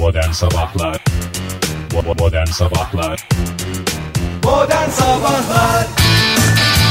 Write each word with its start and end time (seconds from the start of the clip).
Modern 0.00 0.30
Sabahlar 0.32 1.04
Modern 2.18 2.46
Sabahlar 2.46 3.28
Modern 4.44 4.90
Sabahlar 4.90 5.86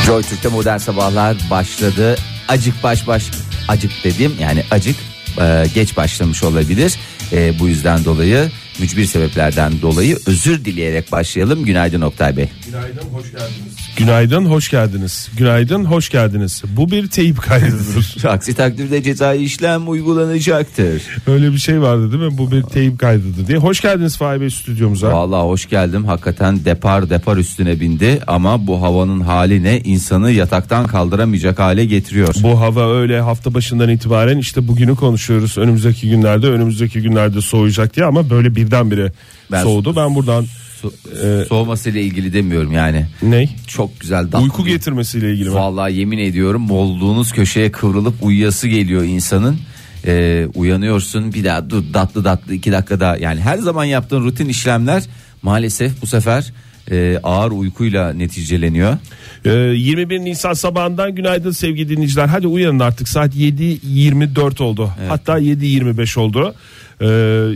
Joy 0.06 0.24
Türk'te 0.24 0.50
modern 0.50 0.78
sabahlar 0.78 1.38
başladı. 1.52 2.16
Acık 2.48 2.84
baş 2.84 3.08
baş 3.08 3.32
acık 3.68 3.92
dedim 4.04 4.36
yani 4.40 4.64
acık 4.72 4.96
e, 5.42 5.66
geç 5.74 5.98
başlamış 5.98 6.44
olabilir. 6.44 6.96
E, 7.32 7.60
bu 7.60 7.68
yüzden 7.68 8.06
dolayı 8.06 8.52
mücbir 8.80 9.06
sebeplerden 9.06 9.82
dolayı 9.82 10.18
özür 10.28 10.66
dileyerek 10.66 11.12
başlayalım. 11.12 11.66
Günaydın 11.66 12.02
Oktay 12.02 12.38
Bey. 12.38 12.50
Günaydın, 12.66 13.10
hoş 13.14 13.32
geldiniz. 13.32 13.80
Günaydın, 13.98 14.46
hoş 14.46 14.70
geldiniz. 14.70 15.30
Günaydın, 15.38 15.86
hoş 15.86 16.10
geldiniz. 16.10 16.64
Bu 16.78 16.92
bir 16.92 17.08
teyip 17.08 17.42
kaydıdır. 17.42 18.26
Aksi 18.28 18.54
takdirde 18.54 19.04
cezai 19.04 19.44
işlem 19.44 19.90
uygulanacaktır. 19.90 21.02
Öyle 21.28 21.52
bir 21.52 21.58
şey 21.58 21.82
vardı 21.82 22.12
değil 22.12 22.24
mi? 22.32 22.38
Bu 22.38 22.52
bir 22.52 22.62
teyip 22.64 23.00
kaydıdır 23.00 23.48
diye. 23.48 23.58
Hoş 23.58 23.82
geldiniz 23.82 24.18
Fahri 24.18 24.42
Bey 24.42 24.50
stüdyomuza. 24.50 25.14
Vallahi 25.14 25.44
hoş 25.44 25.70
geldim. 25.70 26.06
Hakikaten 26.06 26.66
depar 26.66 27.10
depar 27.10 27.38
üstüne 27.38 27.80
bindi 27.80 28.20
ama 28.28 28.68
bu 28.68 28.82
havanın 28.82 29.20
hali 29.20 29.64
ne 29.64 29.80
insanı 29.80 30.32
yataktan 30.32 30.88
kaldıramayacak 30.88 31.60
hale 31.60 31.86
getiriyor. 31.86 32.36
Bu 32.44 32.60
hava 32.60 32.94
öyle 32.94 33.22
hafta 33.22 33.54
başından 33.54 33.90
itibaren 33.90 34.38
işte 34.38 34.68
bugünü 34.68 34.96
konuşuyoruz. 34.96 35.58
Önümüzdeki 35.58 36.10
günlerde, 36.10 36.48
önümüzdeki 36.48 37.02
günlerde 37.02 37.42
soğuyacak 37.42 37.96
diye 37.96 38.06
ama 38.06 38.30
böyle 38.30 38.56
birdenbire 38.70 39.12
Ben- 39.52 39.64
soğudu. 39.64 39.96
Ben 39.96 40.16
buradan 40.16 40.46
So- 40.82 41.46
soğumasıyla 41.46 42.02
ilgili 42.02 42.34
demiyorum 42.34 42.72
yani. 42.72 43.06
ney? 43.22 43.50
Çok 43.68 44.00
güzel. 44.00 44.24
tatlı 44.32 44.44
Uyku 44.44 44.66
getirmesiyle 44.66 45.34
ilgili 45.34 45.50
mi? 45.50 45.56
Vallahi 45.56 45.96
yemin 45.96 46.18
ediyorum 46.18 46.72
olduğunuz 46.72 47.32
köşeye 47.32 47.72
kıvrılıp 47.72 48.14
uyuyası 48.22 48.68
geliyor 48.68 49.04
insanın. 49.04 49.58
Ee, 50.06 50.48
uyanıyorsun 50.56 51.34
bir 51.34 51.44
daha 51.44 51.70
dur 51.70 51.84
tatlı 51.94 52.24
tatlı 52.24 52.54
iki 52.54 52.72
dakika 52.72 53.00
daha 53.00 53.18
yani 53.18 53.42
her 53.42 53.58
zaman 53.58 53.86
yaptığın 53.86 54.24
rutin 54.24 54.50
işlemler 54.50 55.04
maalesef 55.42 56.02
bu 56.02 56.08
sefer 56.08 56.54
e, 56.92 57.20
ağır 57.24 57.52
uykuyla 57.52 58.14
neticeleniyor. 58.14 58.98
Ee, 59.46 59.50
21 59.50 60.20
Nisan 60.20 60.54
sabahından 60.54 61.16
günaydın 61.16 61.52
sevgili 61.52 61.90
dinleyiciler. 61.90 62.28
Hadi 62.28 62.48
uyanın 62.48 62.80
artık 62.80 63.10
saat 63.10 63.36
7.24 63.36 64.64
oldu. 64.64 64.92
Hatta 65.08 65.40
7.25 65.40 66.20
oldu. 66.20 66.56
Ee, 67.02 67.06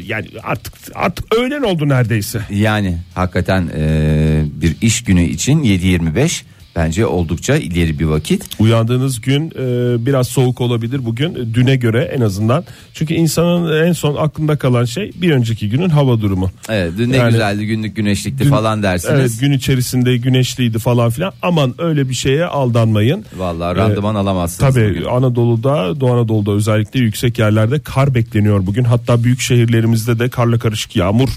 yani 0.08 0.28
artık 0.44 0.73
artık 0.95 1.36
öğlen 1.36 1.61
oldu 1.61 1.89
neredeyse. 1.89 2.42
Yani 2.50 2.98
hakikaten 3.16 3.70
e, 3.78 4.44
bir 4.61 4.76
iş 4.81 5.04
günü 5.04 5.23
için 5.23 5.64
7.25 5.64 6.44
bence 6.76 7.06
oldukça 7.06 7.56
ileri 7.56 8.00
bir 8.00 8.06
vakit. 8.06 8.44
Uyandığınız 8.60 9.22
gün 9.22 9.48
e, 9.48 10.06
biraz 10.06 10.28
soğuk 10.28 10.62
olabilir 10.62 11.06
bugün 11.06 11.36
e, 11.36 11.54
düne 11.54 11.76
göre 11.76 12.12
en 12.16 12.22
azından. 12.22 12.64
Çünkü 12.94 13.14
insanın 13.14 13.88
en 13.88 13.92
son 13.94 14.16
aklında 14.16 14.56
kalan 14.56 14.86
şey 14.86 15.12
bir 15.16 15.32
önceki 15.32 15.70
günün 15.70 15.90
hava 15.90 16.22
durumu. 16.22 16.52
Evet 16.70 16.92
dün 16.98 17.12
ne 17.12 17.18
Yani- 17.18 17.32
güzeldi 17.32 17.66
günlük 17.68 17.96
güneşlikti 17.96 18.44
Dün- 18.44 18.50
falan 18.50 18.84
dersiniz. 18.84 19.14
Evet 19.20 19.32
gün 19.40 19.52
içerisinde 19.52 20.18
güneşliydi 20.18 20.80
falan 20.80 21.10
filan. 21.10 21.34
Aman 21.42 21.76
öyle 21.78 22.10
bir 22.10 22.14
şeye 22.14 22.46
aldanmayın. 22.46 23.26
Vallahi 23.38 23.76
randıman 23.78 24.16
alamazsınız. 24.16 24.74
Tabii 24.76 24.90
bugün. 24.90 25.06
Anadolu'da, 25.06 26.00
Doğu 26.00 26.14
Anadolu'da 26.14 26.52
özellikle 26.52 27.00
yüksek 27.00 27.40
yerlerde 27.40 27.80
kar 27.80 28.16
bekleniyor 28.16 28.66
bugün. 28.66 28.84
Hatta 28.84 29.24
büyük 29.24 29.42
şehirlerimizde 29.42 30.20
de 30.20 30.30
karla 30.30 30.60
karışık 30.60 30.96
yağmur 30.96 31.30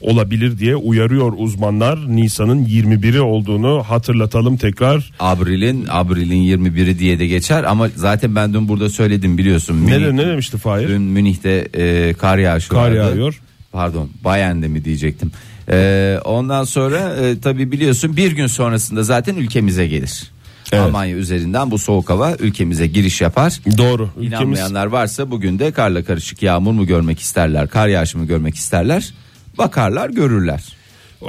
olabilir 0.00 0.58
diye 0.58 0.76
uyarıyor 0.76 1.32
uzmanlar. 1.36 2.16
Nisan'ın 2.16 2.64
21'i 2.64 3.20
olduğunu 3.20 3.82
hatırlatalım 3.88 4.56
tekrar. 4.56 5.12
Abril'in 5.20 5.86
Abril'in 5.90 6.58
21'i 6.58 6.98
diye 6.98 7.18
de 7.18 7.26
geçer 7.26 7.64
ama 7.64 7.88
zaten 7.96 8.34
ben 8.36 8.54
dün 8.54 8.68
burada 8.68 8.88
söyledim 8.90 9.38
biliyorsun. 9.38 9.86
Ne, 9.86 9.96
Münih- 9.96 10.16
ne 10.16 10.26
demişti 10.26 10.58
Fahir? 10.58 10.88
Dün 10.88 11.02
Münih'te 11.02 11.68
e, 11.74 12.14
kar 12.14 12.38
yağışı 12.38 12.68
Kar 12.68 12.78
vardı. 12.78 12.96
yağıyor. 12.96 13.40
Pardon 13.72 14.10
Bayern'de 14.24 14.68
mi 14.68 14.84
diyecektim. 14.84 15.32
E, 15.70 16.18
ondan 16.24 16.64
sonra 16.64 17.16
e, 17.16 17.40
tabii 17.40 17.72
biliyorsun 17.72 18.16
bir 18.16 18.32
gün 18.32 18.46
sonrasında 18.46 19.02
zaten 19.02 19.34
ülkemize 19.36 19.86
gelir. 19.86 20.30
Evet. 20.72 20.82
Almanya 20.84 21.16
üzerinden 21.16 21.70
bu 21.70 21.78
soğuk 21.78 22.10
hava 22.10 22.36
ülkemize 22.40 22.86
giriş 22.86 23.20
yapar. 23.20 23.60
Doğru. 23.78 24.08
Ülkemiz 24.16 24.32
İnanmayanlar 24.32 24.86
varsa 24.86 25.30
bugün 25.30 25.58
de 25.58 25.70
karla 25.72 26.04
karışık 26.04 26.42
yağmur 26.42 26.72
mu 26.72 26.86
görmek 26.86 27.20
isterler, 27.20 27.68
kar 27.68 27.88
yağışı 27.88 28.18
mı 28.18 28.26
görmek 28.26 28.54
isterler? 28.54 29.14
Bakarlar, 29.64 30.10
görürler. 30.10 30.64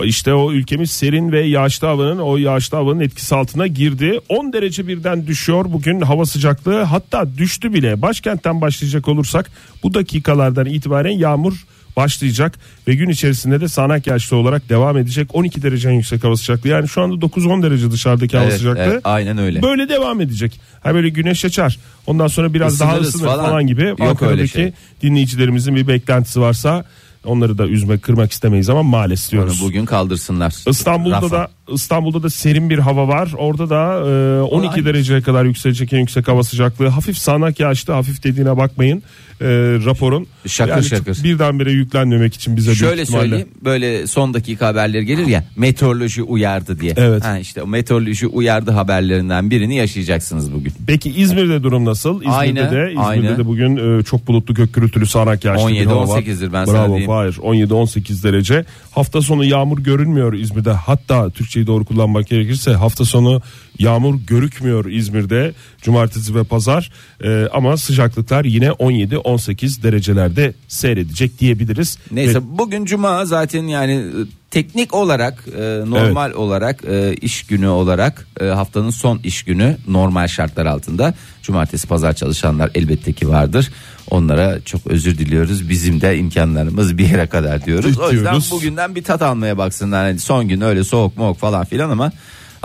işte 0.03 0.33
o 0.33 0.51
ülkemiz 0.53 0.91
serin 0.91 1.31
ve 1.31 1.41
yağışlı 1.41 1.87
havanın 1.87 2.19
o 2.19 2.37
yağışlı 2.37 2.77
havanın 2.77 2.99
etkisi 2.99 3.35
altına 3.35 3.67
girdi. 3.67 4.19
10 4.29 4.53
derece 4.53 4.87
birden 4.87 5.27
düşüyor 5.27 5.65
bugün 5.69 6.01
hava 6.01 6.25
sıcaklığı 6.25 6.81
hatta 6.83 7.37
düştü 7.37 7.73
bile. 7.73 8.01
Başkentten 8.01 8.61
başlayacak 8.61 9.07
olursak 9.07 9.51
bu 9.83 9.93
dakikalardan 9.93 10.65
itibaren 10.65 11.11
yağmur 11.17 11.65
başlayacak 11.97 12.59
ve 12.87 12.93
gün 12.95 13.09
içerisinde 13.09 13.61
de 13.61 13.67
sağanak 13.67 14.07
yağışlı 14.07 14.37
olarak 14.37 14.69
devam 14.69 14.97
edecek. 14.97 15.35
12 15.35 15.61
derece 15.63 15.89
en 15.89 15.93
yüksek 15.93 16.23
hava 16.23 16.35
sıcaklığı. 16.37 16.69
Yani 16.69 16.87
şu 16.89 17.01
anda 17.01 17.25
9-10 17.25 17.63
derece 17.63 17.91
dışarıdaki 17.91 18.37
hava 18.37 18.47
Evet, 18.47 18.57
sıcaklığı. 18.57 18.81
evet, 18.81 19.01
aynen 19.03 19.37
öyle. 19.37 19.61
Böyle 19.61 19.89
devam 19.89 20.21
edecek. 20.21 20.59
Ha 20.83 20.93
böyle 20.93 21.09
güneş 21.09 21.45
açar. 21.45 21.79
Ondan 22.07 22.27
sonra 22.27 22.53
biraz 22.53 22.79
daha 22.79 22.91
Isınırız 22.91 23.15
ısınır 23.15 23.27
falan, 23.29 23.45
falan. 23.45 23.67
gibi. 23.67 23.83
Yok 23.83 23.99
öyle 24.01 24.09
Ankara'daki 24.09 24.47
şey. 24.49 24.71
dinleyicilerimizin 25.01 25.75
bir 25.75 25.87
beklentisi 25.87 26.41
varsa 26.41 26.85
onları 27.25 27.57
da 27.57 27.67
üzmek, 27.67 28.01
kırmak 28.01 28.31
istemeyiz 28.31 28.69
ama 28.69 28.83
maalesef 28.83 29.33
Onu 29.33 29.41
diyoruz. 29.41 29.61
bugün 29.63 29.85
kaldırsınlar. 29.85 30.53
İstanbul'da 30.67 31.15
Rafa. 31.15 31.31
da 31.31 31.47
İstanbul'da 31.71 32.23
da 32.23 32.29
serin 32.29 32.69
bir 32.69 32.79
hava 32.79 33.07
var. 33.07 33.31
Orada 33.37 33.69
da 33.69 34.09
e, 34.39 34.41
12 34.41 34.69
Aynı. 34.73 34.85
dereceye 34.85 35.21
kadar 35.21 35.45
yükselecek 35.45 35.93
en 35.93 35.99
yüksek 35.99 36.27
hava 36.27 36.43
sıcaklığı. 36.43 36.87
Hafif 36.87 37.17
sağanak 37.17 37.59
yağışlı, 37.59 37.93
hafif 37.93 38.23
dediğine 38.23 38.57
bakmayın. 38.57 39.03
E, 39.41 39.45
raporun 39.85 40.27
Şakır 40.47 40.71
yani 40.71 40.83
şakır. 40.83 41.23
birdenbire 41.23 41.71
yüklenmemek 41.71 42.33
için 42.33 42.57
bize 42.57 42.75
Şöyle 42.75 43.01
ihtimalle. 43.01 43.23
söyleyeyim 43.23 43.47
böyle 43.65 44.07
son 44.07 44.33
dakika 44.33 44.67
haberleri 44.67 45.05
gelir 45.05 45.27
ya 45.27 45.43
meteoroloji 45.55 46.23
uyardı 46.23 46.79
diye. 46.79 46.93
Evet. 46.97 47.23
Ha 47.23 47.39
işte 47.39 47.61
meteoroloji 47.65 48.27
uyardı 48.27 48.71
haberlerinden 48.71 49.49
birini 49.51 49.75
yaşayacaksınız 49.75 50.53
bugün. 50.53 50.73
Peki 50.87 51.09
İzmir'de 51.09 51.63
durum 51.63 51.85
nasıl? 51.85 52.15
İzmir'de 52.15 52.35
Aynı, 52.35 52.55
de 52.71 52.85
İzmir'de 52.91 52.99
aynı. 53.01 53.37
de 53.37 53.45
bugün 53.45 53.99
e, 53.99 54.03
çok 54.03 54.27
bulutlu 54.27 54.53
gök 54.53 54.73
gürültülü 54.73 55.05
sağanak 55.05 55.45
yağışlı 55.45 55.67
bir 55.67 55.71
17, 55.71 55.85
hava 55.89 56.07
var. 56.07 56.21
18'dir 56.21 56.53
ben 56.53 56.65
sana 56.65 56.77
Bravo 56.77 56.87
diyeyim. 56.87 57.07
Fahir 57.07 57.37
17 57.41 57.73
18 57.73 58.23
derece. 58.23 58.65
Hafta 58.91 59.21
sonu 59.21 59.45
yağmur 59.45 59.79
görünmüyor 59.79 60.33
İzmir'de. 60.33 60.71
Hatta 60.71 61.29
Türkçeyi 61.29 61.67
doğru 61.67 61.85
kullanmak 61.85 62.27
gerekirse 62.27 62.71
hafta 62.73 63.05
sonu 63.05 63.41
yağmur 63.81 64.15
görükmüyor 64.27 64.85
İzmir'de. 64.85 65.53
Cumartesi 65.81 66.35
ve 66.35 66.43
pazar 66.43 66.91
E, 67.23 67.47
ama 67.53 67.77
sıcaklıklar 67.77 68.45
yine 68.45 68.71
17 68.71 69.17
18 69.17 69.83
derecelerde 69.83 70.53
seyredecek 70.67 71.39
diyebiliriz. 71.39 71.97
Neyse 72.11 72.35
Ve 72.35 72.57
bugün 72.57 72.85
cuma 72.85 73.25
zaten 73.25 73.63
yani 73.63 73.93
e, 73.93 74.11
teknik 74.51 74.93
olarak 74.93 75.45
e, 75.57 75.61
normal 75.85 76.31
olarak 76.31 76.83
e, 76.85 77.13
iş 77.13 77.43
günü 77.43 77.67
olarak 77.67 78.27
e, 78.41 78.45
haftanın 78.45 78.89
son 78.89 79.19
iş 79.23 79.43
günü 79.43 79.77
normal 79.87 80.27
şartlar 80.27 80.65
altında 80.65 81.13
cumartesi 81.41 81.87
pazar 81.87 82.13
çalışanlar 82.13 82.71
elbette 82.75 83.13
ki 83.13 83.29
vardır. 83.29 83.71
Onlara 84.09 84.61
çok 84.61 84.87
özür 84.87 85.17
diliyoruz. 85.17 85.69
Bizim 85.69 86.01
de 86.01 86.17
imkanlarımız 86.17 86.97
bir 86.97 87.09
yere 87.09 87.27
kadar 87.27 87.65
diyoruz. 87.65 87.99
O 87.99 88.11
yüzden 88.11 88.41
bugünden 88.51 88.95
bir 88.95 89.03
tat 89.03 89.21
almaya 89.21 89.57
baksınlar. 89.57 90.07
Yani 90.07 90.19
son 90.19 90.47
gün 90.47 90.61
öyle 90.61 90.83
soğuk 90.83 91.17
moğuk 91.17 91.37
falan 91.37 91.65
filan 91.65 91.89
ama 91.89 92.11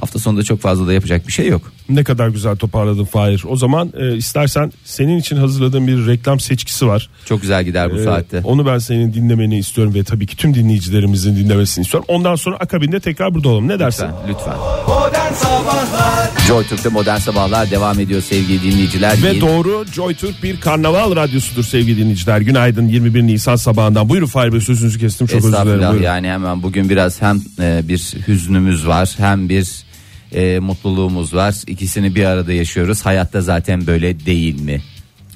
hafta 0.00 0.18
sonunda 0.18 0.42
çok 0.42 0.60
fazla 0.60 0.86
da 0.86 0.92
yapacak 0.92 1.26
bir 1.26 1.32
şey 1.32 1.48
yok. 1.48 1.72
ne 1.88 2.04
kadar 2.04 2.28
güzel 2.28 2.56
toparladın 2.56 3.04
Fahir. 3.04 3.42
O 3.48 3.56
zaman 3.56 3.92
e, 3.98 4.16
istersen 4.16 4.72
senin 4.84 5.18
için 5.18 5.36
hazırladığım 5.36 5.86
bir 5.86 6.06
reklam 6.06 6.40
seçkisi 6.40 6.86
var. 6.86 7.10
Çok 7.24 7.40
güzel 7.42 7.64
gider 7.64 7.90
bu 7.92 7.96
Ee, 7.98 8.04
saatte. 8.04 8.40
Onu 8.44 8.66
ben 8.66 8.78
senin 8.78 9.14
dinlemeni 9.14 9.58
istiyorum 9.58 9.94
ve 9.94 10.04
tabii 10.04 10.26
ki 10.26 10.36
tüm 10.36 10.54
dinleyicilerimizin 10.54 11.36
dinlemesini 11.36 11.82
istiyorum. 11.82 12.04
Ondan 12.08 12.34
sonra 12.36 12.56
akabinde 12.56 13.00
tekrar 13.00 13.34
burada 13.34 13.48
olalım. 13.48 13.68
Ne 13.68 13.78
dersin? 13.78 14.06
Lütfen, 14.28 14.28
lütfen. 14.28 14.54
Modern 14.88 15.32
Sabahlar 15.32 16.30
Joy 16.48 16.64
Türk'te 16.64 16.88
modern 16.88 17.18
sabahlar 17.18 17.70
devam 17.70 18.00
ediyor 18.00 18.22
sevgili 18.22 18.62
dinleyiciler. 18.72 19.22
Ve 19.22 19.28
Yeni- 19.28 19.40
doğru 19.40 19.84
Joy 19.92 20.14
Türk 20.14 20.42
bir 20.42 20.60
karnaval 20.60 21.16
radyosudur 21.16 21.64
sevgili 21.64 21.96
dinleyiciler. 22.00 22.40
Günaydın 22.40 22.88
21 22.88 23.22
Nisan 23.22 23.56
sabahından. 23.56 24.08
Buyurun 24.08 24.26
Fahir 24.26 24.52
Bey 24.52 24.60
sözünüzü 24.60 24.98
kestim. 24.98 25.26
Çok 25.26 25.38
özür 25.38 25.48
dilerim. 25.48 25.60
Estağfurullah 25.62 25.90
Buyurun. 25.90 26.04
yani 26.06 26.28
hemen 26.28 26.62
bugün 26.62 26.88
biraz 26.90 27.22
hem 27.22 27.42
e, 27.60 27.80
bir 27.88 27.98
hüznümüz 28.28 28.86
var 28.86 29.14
hem 29.18 29.48
bir 29.48 29.85
e, 30.32 30.58
mutluluğumuz 30.58 31.34
var. 31.34 31.54
İkisini 31.66 32.14
bir 32.14 32.24
arada 32.24 32.52
yaşıyoruz. 32.52 33.06
Hayatta 33.06 33.40
zaten 33.40 33.86
böyle 33.86 34.26
değil 34.26 34.60
mi? 34.60 34.82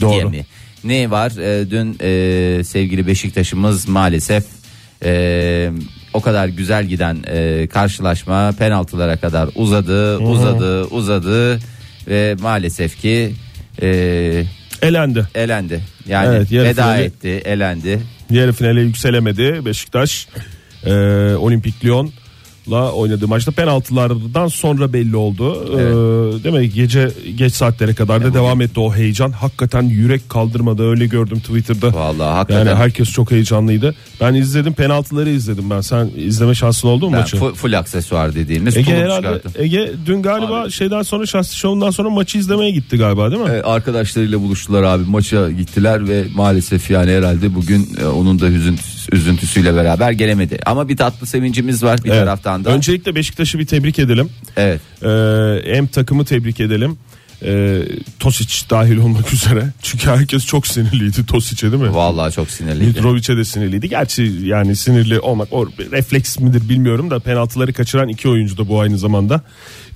Doğru. 0.01 0.13
Diye 0.13 0.25
mi? 0.25 0.47
Ne 0.85 1.11
var? 1.11 1.31
E, 1.31 1.71
dün 1.71 1.97
e, 2.01 2.65
sevgili 2.65 3.07
Beşiktaş'ımız 3.07 3.89
maalesef 3.89 4.45
e, 5.05 5.71
o 6.15 6.21
kadar 6.21 6.49
güzel 6.49 6.85
giden 6.87 7.19
e, 7.27 7.67
karşılaşma 7.67 8.53
penaltılara 8.59 9.17
kadar 9.17 9.49
uzadı, 9.55 10.19
uzadı, 10.19 10.85
uzadı 10.85 11.61
ve 12.09 12.37
maalesef 12.41 13.01
ki 13.01 13.33
e, 13.83 13.89
Elendi. 14.83 15.27
elendi. 15.35 15.81
Yani 16.09 16.37
Evet, 16.37 16.53
veda 16.53 16.83
finali- 16.83 17.03
etti, 17.03 17.29
elendi. 17.45 17.99
Yarı 18.31 18.53
finale 18.53 18.81
yükselemedi 18.81 19.65
Beşiktaş. 19.65 20.27
Ee, 20.87 20.93
Olimpik 21.35 21.85
Lyon 21.85 22.13
oynadığı 22.69 23.29
maçta 23.29 23.51
penaltılardan 23.53 24.49
sonra 24.49 24.93
belli 24.93 25.17
oldu. 25.17 25.67
Evet. 25.75 25.81
Ee, 26.41 26.45
değil 26.45 26.55
mi? 26.55 26.71
Gece 26.71 27.11
geç 27.37 27.55
saatlere 27.55 27.95
kadar 27.95 28.25
da 28.25 28.35
devam 28.35 28.61
etti 28.61 28.81
o 28.81 28.95
heyecan. 28.95 29.31
Hakikaten 29.33 29.83
yürek 29.83 30.29
kaldırmadı 30.29 30.91
öyle 30.91 31.07
gördüm 31.07 31.41
Twitter'da. 31.41 31.95
Vallahi 31.95 32.35
hakikaten. 32.35 32.67
Yani 32.67 32.79
herkes 32.79 33.11
çok 33.11 33.31
heyecanlıydı. 33.31 33.95
Ben 34.21 34.35
izledim 34.35 34.73
penaltıları 34.73 35.31
izledim 35.31 35.71
ben. 35.71 35.81
Sen 35.81 36.11
izleme 36.17 36.55
şansın 36.55 36.89
oldu 36.89 37.07
mu 37.07 37.13
Ben 37.13 37.21
maçı? 37.21 37.37
full, 37.37 37.55
full 37.55 37.73
aksesuar 37.73 38.35
dediğimiz 38.35 38.77
Ege 38.77 38.95
herhalde 38.97 39.27
çıkarttım. 39.27 39.53
Ege 39.59 39.93
dün 40.07 40.23
galiba 40.23 40.71
şeyden 40.71 41.03
sonra 41.03 41.27
şahsi 41.27 41.57
şovundan 41.57 41.91
sonra 41.91 42.11
maçı 42.11 42.39
izlemeye 42.39 42.71
gitti 42.71 42.97
galiba 42.97 43.31
değil 43.31 43.43
mi? 43.43 43.49
Evet, 43.53 43.65
arkadaşlarıyla 43.67 44.41
buluştular 44.41 44.83
abi 44.83 45.05
maça 45.05 45.51
gittiler 45.51 46.09
ve 46.09 46.25
maalesef 46.35 46.91
yani 46.91 47.11
herhalde 47.13 47.55
bugün 47.55 47.89
e, 48.03 48.07
onun 48.07 48.41
da 48.41 48.47
hüzüntüsü, 48.47 48.90
üzüntüsüyle 49.13 49.75
beraber 49.75 50.11
gelemedi. 50.11 50.59
Ama 50.67 50.89
bir 50.89 50.97
tatlı 50.97 51.27
sevincimiz 51.27 51.83
var 51.83 52.05
bir 52.05 52.11
Evet. 52.11 52.21
taraftan 52.21 52.65
da. 52.65 52.71
Öncelikle 52.71 53.15
Beşiktaş'ı 53.15 53.59
bir 53.59 53.67
tebrik 53.67 53.99
edelim. 53.99 54.31
Evet. 54.57 54.81
Ee, 55.05 55.75
hem 55.75 55.87
takımı 55.87 56.25
tebrik 56.25 56.61
edelim. 56.61 56.99
Ee, 57.45 57.83
Tosic 58.19 58.71
dahil 58.71 58.97
olmak 58.97 59.33
üzere. 59.33 59.65
Çünkü 59.83 60.07
herkes 60.11 60.47
çok 60.47 60.67
sinirliydi 60.67 61.27
Tosic'e 61.27 61.73
değil 61.73 61.83
mi? 61.83 61.95
Vallahi 61.95 62.33
çok 62.35 62.51
sinirliydi. 62.51 62.87
Mitrovic'e 62.87 63.37
de 63.37 63.45
sinirliydi. 63.45 63.89
Gerçi 63.89 64.23
yani 64.43 64.77
sinirli 64.77 65.21
olmak 65.21 65.49
o 65.53 65.67
refleks 65.93 66.39
midir 66.39 66.69
bilmiyorum 66.69 67.11
da 67.11 67.19
penaltıları 67.19 67.73
kaçıran 67.73 68.09
iki 68.09 68.29
oyuncu 68.29 68.59
da 68.59 68.69
bu 68.69 68.81
aynı 68.81 68.99
zamanda. 68.99 69.43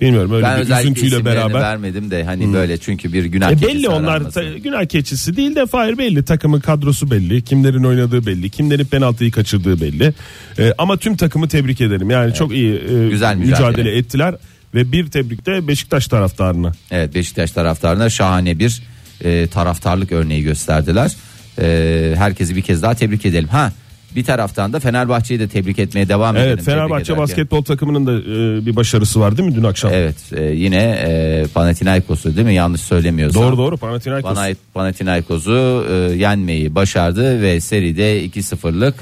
Bilmiyorum 0.01 0.33
öyle 0.33 0.47
Ben 0.47 0.61
bir 0.61 0.79
üzüntüyle 0.81 1.25
beraber. 1.25 1.61
vermedim 1.61 2.11
de 2.11 2.25
hani 2.25 2.53
böyle 2.53 2.77
çünkü 2.79 3.13
bir 3.13 3.25
günah 3.25 3.51
E 3.53 3.63
belli 3.63 3.89
onlar 3.89 4.31
ta- 4.31 4.43
günah 4.59 4.85
keçisi 4.87 5.37
değil 5.37 5.55
de 5.55 5.67
Fahir 5.67 5.99
belli 5.99 6.23
takımın 6.25 6.61
kadrosu 6.61 7.11
belli 7.11 7.43
kimlerin 7.43 7.85
oynadığı 7.85 8.27
belli 8.27 8.51
kimlerin 8.51 8.85
penaltıyı 8.85 9.31
kaçırdığı 9.31 9.81
belli 9.81 10.15
E, 10.59 10.73
ama 10.79 10.97
tüm 10.97 11.17
takımı 11.17 11.49
tebrik 11.49 11.81
ederim 11.81 12.11
yani 12.11 12.35
çok 12.35 12.53
iyi 12.53 12.75
e, 12.75 13.09
Güzel 13.09 13.37
mücadele. 13.37 13.67
mücadele. 13.67 13.97
ettiler 13.99 14.35
ve 14.75 14.93
bir 14.93 15.07
tebrik 15.07 15.47
de 15.47 15.69
Beşiktaş 15.69 16.09
taraftarına 16.09 16.73
Evet 16.91 17.15
Beşiktaş 17.15 17.51
taraftarına 17.51 18.11
şahane 18.11 18.59
bir 18.59 18.83
e, 19.25 19.47
taraftarlık 19.47 20.13
örneği 20.13 20.43
gösterdiler. 20.43 21.13
E, 21.61 22.15
herkesi 22.17 22.57
bir 22.57 22.63
kez 22.63 22.83
daha 22.83 22.95
tebrik 22.95 23.27
edelim. 23.27 23.49
Ha 23.49 23.73
bir 24.17 24.25
taraftan 24.25 24.73
da 24.73 24.81
Fenerbahçe'yi 24.81 25.41
de 25.41 25.49
tebrik 25.49 25.79
etmeye 25.79 26.09
devam 26.09 26.37
edelim. 26.37 26.51
evet 26.55 26.65
Fenerbahçe 26.65 27.17
basketbol 27.17 27.63
takımının 27.65 28.07
da 28.07 28.13
e, 28.13 28.67
bir 28.67 28.77
başarısı 28.77 29.21
var 29.21 29.37
değil 29.37 29.49
mi 29.49 29.55
dün 29.55 29.65
akşam 29.65 29.91
Evet 29.95 30.17
e, 30.37 30.43
yine 30.45 30.83
e, 31.07 31.47
Panathinaikos'u 31.55 32.37
değil 32.37 32.47
mi 32.47 32.55
yanlış 32.55 32.81
söylemiyorsam. 32.81 33.43
doğru 33.43 33.57
doğru 33.57 33.77
Panathinaikos 33.77 34.35
Pana- 34.39 34.57
Panathinaikos'u 34.75 35.87
e, 35.91 35.95
yenmeyi 36.17 36.75
başardı 36.75 37.43
ve 37.43 37.61
seride 37.61 38.27
2-0'lık 38.27 38.95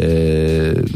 e, 0.00 0.06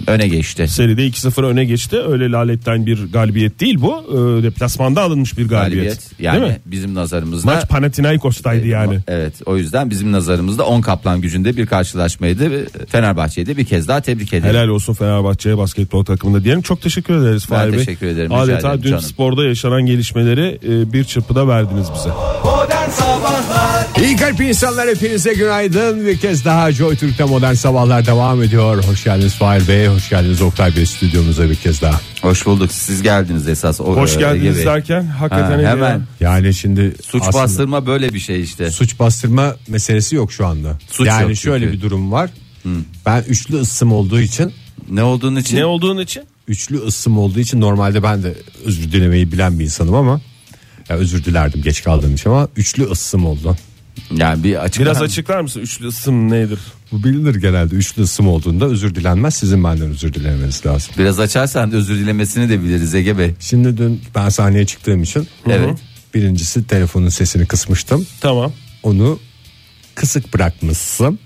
öne 0.06 0.28
geçti. 0.28 0.68
seride 0.68 1.06
2-0 1.06 1.46
öne 1.46 1.64
geçti 1.64 1.96
öyle 2.08 2.30
laletten 2.30 2.86
bir 2.86 3.12
galibiyet 3.12 3.60
değil 3.60 3.76
bu 3.80 3.94
e, 4.12 4.42
deplasmanda 4.42 5.02
alınmış 5.02 5.38
bir 5.38 5.48
galibiyet, 5.48 5.84
Galibiyet. 5.84 6.20
Yani 6.20 6.40
değil 6.40 6.52
mi? 6.52 6.58
bizim 6.66 6.94
nazarımızda 6.94 7.54
Maç 7.54 7.68
Panathinaikos'taydı 7.68 8.66
yani. 8.66 8.98
Evet 9.08 9.34
o 9.46 9.56
yüzden 9.56 9.90
bizim 9.90 10.12
nazarımızda 10.12 10.64
10 10.66 10.80
kaplan 10.80 11.20
gücünde 11.20 11.56
bir 11.56 11.66
karşılaşmaydı. 11.66 12.66
Fenerbahçe'yi 12.88 13.46
de 13.46 13.56
bir 13.56 13.64
kez 13.64 13.88
daha 13.88 14.00
tebrik 14.00 14.32
ederim. 14.32 14.54
Helal 14.54 14.68
olsun 14.68 14.94
Fenerbahçe'ye 14.94 15.58
basketbol 15.58 16.04
takımında 16.04 16.44
diyelim. 16.44 16.62
Çok 16.62 16.82
teşekkür 16.82 17.14
ederiz 17.14 17.44
Ben 17.50 17.56
Fahir 17.56 17.72
Bey. 17.72 17.78
teşekkür 17.78 18.06
ederim, 18.06 18.32
Adeta 18.34 18.68
ederim 18.68 18.82
dün 18.82 18.90
canım. 18.90 19.02
sporda 19.02 19.44
yaşanan 19.44 19.86
gelişmeleri 19.86 20.58
e, 20.68 20.92
bir 20.92 21.04
çırpıda 21.04 21.48
verdiniz 21.48 21.86
bize. 21.94 22.10
İyi 24.04 24.16
kalp 24.16 24.40
insanlar 24.40 24.88
hepinize 24.88 25.34
günaydın. 25.34 26.06
Bir 26.06 26.16
kez 26.18 26.44
daha 26.44 26.72
Joy 26.72 26.96
Türk'te 26.96 27.24
modern 27.24 27.54
sabahlar 27.54 28.06
devam 28.06 28.42
ediyor. 28.42 28.82
Hoş 28.90 29.04
geldiniz 29.04 29.34
Fahir 29.34 29.68
Bey, 29.68 29.86
hoş 29.86 30.10
geldiniz 30.10 30.42
Oktay 30.42 30.76
Bey 30.76 30.86
stüdyomuza 30.86 31.50
bir 31.50 31.54
kez 31.54 31.82
daha. 31.82 32.00
Hoş 32.22 32.46
bulduk 32.46 32.72
siz 32.72 33.02
geldiniz 33.02 33.48
esas. 33.48 33.80
O, 33.80 33.84
Hoş 33.84 34.16
e, 34.16 34.18
geldiniz 34.18 34.56
Bey. 34.56 34.64
derken 34.66 35.02
hakikaten 35.02 35.64
Ha, 35.64 35.70
hemen. 35.70 35.90
ya. 35.98 36.00
Yani 36.20 36.54
şimdi 36.54 36.94
Suç 37.04 37.22
aslında 37.22 37.44
bastırma 37.44 37.86
böyle 37.86 38.12
bir 38.14 38.18
şey 38.18 38.40
işte. 38.42 38.70
suç 38.70 38.98
bastırma 38.98 39.56
meselesi 39.68 40.16
yok 40.16 40.32
şu 40.32 40.46
anda. 40.46 40.78
Suç 40.90 41.06
yani 41.08 41.22
yok 41.22 41.36
şöyle 41.36 41.64
çünkü. 41.64 41.76
bir 41.78 41.82
durum 41.82 42.12
var. 42.12 42.30
Ben 43.06 43.22
üçlü 43.28 43.56
ısım 43.56 43.92
olduğu 43.92 44.20
için 44.20 44.52
Ne 44.90 45.02
olduğun 45.02 45.36
için? 45.36 45.56
Ne 45.56 45.64
olduğun 45.64 45.98
için? 45.98 46.22
üçlü 46.48 46.76
ısım 46.78 47.18
olduğu 47.18 47.40
için 47.40 47.60
normalde 47.60 48.02
ben 48.02 48.22
de 48.22 48.34
özür 48.64 48.92
dilemeyi 48.92 49.32
bilen 49.32 49.58
bir 49.58 49.64
insanım 49.64 49.94
ama 49.94 50.20
ya 50.88 50.96
özür 50.96 51.24
dilerdim 51.24 51.62
geç 51.62 51.82
kaldığım 51.84 52.14
için 52.14 52.30
ama 52.30 52.48
üçlü 52.56 52.84
ısım 52.84 53.26
oldu. 53.26 53.56
Yani 54.16 54.44
bir 54.44 54.64
açık 54.64 54.82
Biraz 54.82 55.02
açıklar 55.02 55.40
mısın? 55.40 55.60
Üçlü 55.60 55.86
ısım 55.86 56.30
nedir? 56.30 56.58
Bu 56.92 57.04
bilinir 57.04 57.34
genelde 57.34 57.74
üçlü 57.74 58.02
ısım 58.02 58.28
olduğunda 58.28 58.66
özür 58.66 58.94
dilenmez 58.94 59.34
sizin 59.34 59.64
benden 59.64 59.90
özür 59.90 60.12
dilemeniz 60.14 60.66
lazım. 60.66 60.94
Biraz 60.98 61.20
açarsan 61.20 61.72
özür 61.72 61.94
dilemesini 61.94 62.48
de 62.48 62.62
biliriz 62.62 62.94
Ege 62.94 63.18
Bey. 63.18 63.34
Şimdi 63.40 63.76
dün 63.76 64.00
ben 64.14 64.28
sahneye 64.28 64.66
çıktığım 64.66 65.02
için 65.02 65.28
Evet. 65.46 65.78
birincisi 66.14 66.66
telefonun 66.66 67.08
sesini 67.08 67.46
kısmıştım. 67.46 68.06
Tamam. 68.20 68.52
Onu 68.82 69.18
kısık 69.94 70.34
bırakmışsın. 70.34 71.18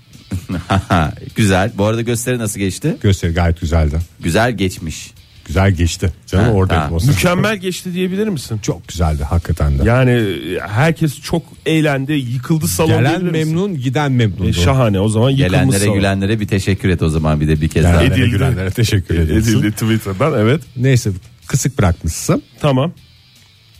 Güzel. 1.35 1.71
Bu 1.77 1.85
arada 1.85 2.01
gösteri 2.01 2.37
nasıl 2.39 2.59
geçti? 2.59 2.97
Gösteri 3.01 3.33
gayet 3.33 3.61
güzeldi. 3.61 3.99
Güzel 4.19 4.51
geçmiş. 4.57 5.11
Güzel 5.45 5.71
geçti. 5.71 6.11
Canım 6.27 6.45
Ha, 6.45 6.51
oradaydım 6.51 6.89
ha. 6.91 6.95
o 6.95 6.99
sırada. 6.99 7.15
Mükemmel 7.15 7.57
geçti 7.57 7.93
diyebilir 7.93 8.27
misin? 8.27 8.57
Çok 8.61 8.87
güzeldi 8.87 9.23
hakikaten 9.23 9.79
de. 9.79 9.83
Yani 9.83 10.11
e, 10.11 10.59
herkes 10.59 11.21
çok 11.21 11.43
eğlendi, 11.65 12.13
yıkıldı 12.13 12.67
salon 12.67 12.89
Gelen 12.89 13.05
diyebilir 13.21 13.31
misin? 13.31 13.47
memnun 13.55 13.81
giden 13.81 14.11
memnundu. 14.11 14.47
E, 14.49 14.53
şahane 14.53 14.99
o 14.99 15.09
zaman 15.09 15.29
yıkılmış 15.29 15.51
Gelenlere 15.51 15.79
salon. 15.79 15.95
gülenlere 15.95 16.39
bir 16.39 16.47
teşekkür 16.47 16.89
et 16.89 17.01
o 17.01 17.09
zaman 17.09 17.41
bir 17.41 17.47
de 17.47 17.61
bir 17.61 17.67
kez 17.67 17.83
daha. 17.83 17.91
Gelenlere 17.93 18.19
Edildi. 18.19 18.29
gülenlere 18.31 18.69
teşekkür 18.71 19.19
ederiz. 19.19 19.47
Edildi 19.49 19.71
Twitter'dan 19.71 20.39
evet. 20.39 20.61
Neyse 20.77 21.11
kısık 21.47 21.77
bırakmışsın. 21.79 22.43
Tamam. 22.59 22.93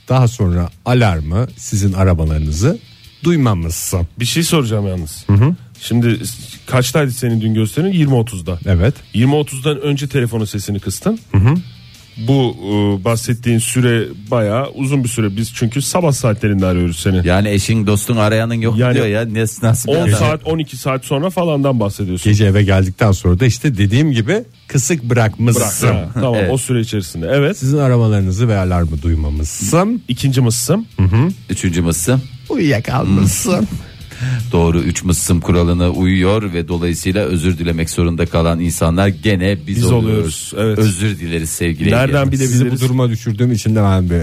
Daha 0.10 0.28
sonra 0.28 0.70
alarmı 0.86 1.48
sizin 1.58 1.94
arabalarınızı 1.94 2.80
duymamışsın. 3.24 4.08
Bir 4.20 4.26
şey 4.26 4.44
soracağım 4.44 4.88
yalnız. 4.88 5.26
Şimdi 5.88 6.20
kaçtaydı 6.66 7.12
senin 7.12 7.42
dün 7.42 7.54
gösterin? 7.54 7.94
20.30'da. 7.94 8.60
Evet. 8.66 8.94
20.30'dan 9.16 9.82
önce 9.82 10.08
telefonun 10.08 10.46
sesini 10.46 10.80
kıstın. 10.80 11.20
Bu 12.18 12.56
e, 12.64 13.04
bahsettiğin 13.06 13.58
süre 13.60 14.08
bayağı 14.32 14.70
uzun 14.70 15.04
bir 15.04 15.10
süre. 15.10 15.38
Biz 15.38 15.54
çünkü 15.54 15.82
sabah 15.82 16.12
saatlerinde 16.12 16.66
arıyoruz 16.66 17.00
seni. 17.00 17.28
Yani 17.28 17.50
eşin 17.50 17.88
dostun 17.88 18.18
arayanın 18.18 18.54
yok 18.54 18.78
Yani 18.78 18.94
diyor 18.96 19.06
ya. 19.06 19.34
Nasıl, 19.34 19.68
nasıl 19.68 19.92
bir 19.92 19.96
10 19.98 20.02
adam? 20.08 20.20
saat 20.20 20.48
12 20.48 20.78
saat 20.78 21.06
sonra 21.06 21.30
falandan 21.30 21.80
bahsediyorsun. 21.80 22.32
Gece 22.32 22.46
eve 22.46 22.64
geldikten 22.64 23.12
sonra 23.12 23.40
da 23.40 23.46
işte 23.46 23.78
dediğim 23.78 24.12
gibi 24.12 24.44
kısık 24.68 25.04
Bırak. 25.04 25.10
bırakmışsın. 25.10 25.88
Ha, 25.88 26.10
tamam 26.14 26.36
Evet. 26.36 26.52
o 26.54 26.58
süre 26.58 26.80
içerisinde. 26.82 27.28
Evet. 27.34 27.58
Sizin 27.58 27.78
arabalarınızı 27.78 28.48
ve 28.48 28.58
alarmı 28.58 29.02
duymamışsın. 29.02 30.02
İkinci 30.08 30.42
mısım. 30.42 30.86
Üçüncü 31.50 31.82
mısın? 31.82 32.22
Uyuyakalmışsın. 32.50 33.68
Doğru 34.52 34.80
üç 34.80 35.04
mıssım 35.04 35.42
kuralına 35.42 35.90
uyuyor 35.90 36.54
ve 36.54 36.68
dolayısıyla 36.68 37.26
özür 37.26 37.58
dilemek 37.58 37.90
zorunda 37.90 38.26
kalan 38.26 38.60
insanlar 38.60 39.08
gene 39.08 39.58
biz, 39.68 39.76
Biz 39.78 39.86
oluyoruz. 39.86 40.04
oluyoruz, 40.06 40.54
evet. 40.58 40.78
Özür 40.78 41.20
dileriz 41.20 41.50
sevgili 41.50 41.92
Nereden 41.92 42.28
Ege. 42.28 42.38
Sizi 42.38 42.54
bu 42.56 42.60
bilebiliriz? 42.60 42.82
duruma 42.82 43.10
düşürdüğüm 43.10 43.52
için 43.52 43.76
de 43.76 43.84
ben 43.84 44.10
bir 44.10 44.22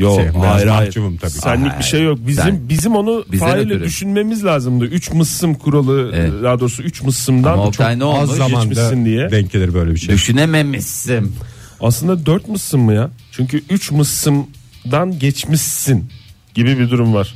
Yok 0.00 0.20
şey, 0.20 0.28
hayır 0.28 0.66
hayır. 0.66 0.92
tabii. 0.92 1.30
Senlik 1.30 1.66
Hayır. 1.70 1.78
bir 1.78 1.84
şey 1.84 2.02
yok. 2.02 2.18
Bizim 2.26 2.44
Sen- 2.44 2.68
bizim 2.68 2.96
onu 2.96 3.24
faile 3.38 3.84
düşünmemiz 3.84 4.44
lazımdı. 4.44 4.84
3 4.84 5.12
mıssım 5.12 5.54
kuralı 5.54 6.10
Evet. 6.14 6.32
daha 6.42 6.60
doğrusu 6.60 6.82
3 6.82 7.02
mıssımdan 7.02 7.52
Ama 7.52 7.72
çok 7.72 7.86
ne 7.96 8.04
Az 8.04 8.28
zamanda 8.36 8.64
geçmişsin 8.64 9.04
diye. 9.04 9.30
denk 9.30 9.52
gelir 9.52 9.74
böyle 9.74 9.90
bir 9.90 9.96
şey. 10.00 10.14
Düşünememişsin. 10.14 11.32
Aslında 11.80 12.26
4 12.26 12.48
mıssım 12.48 12.80
mı 12.80 12.94
ya? 12.94 13.10
Çünkü 13.32 13.62
3 13.70 13.90
mıssımdan 13.90 15.18
geçmişsin 15.18 16.04
gibi 16.54 16.78
bir 16.78 16.90
durum 16.90 17.14
var. 17.14 17.34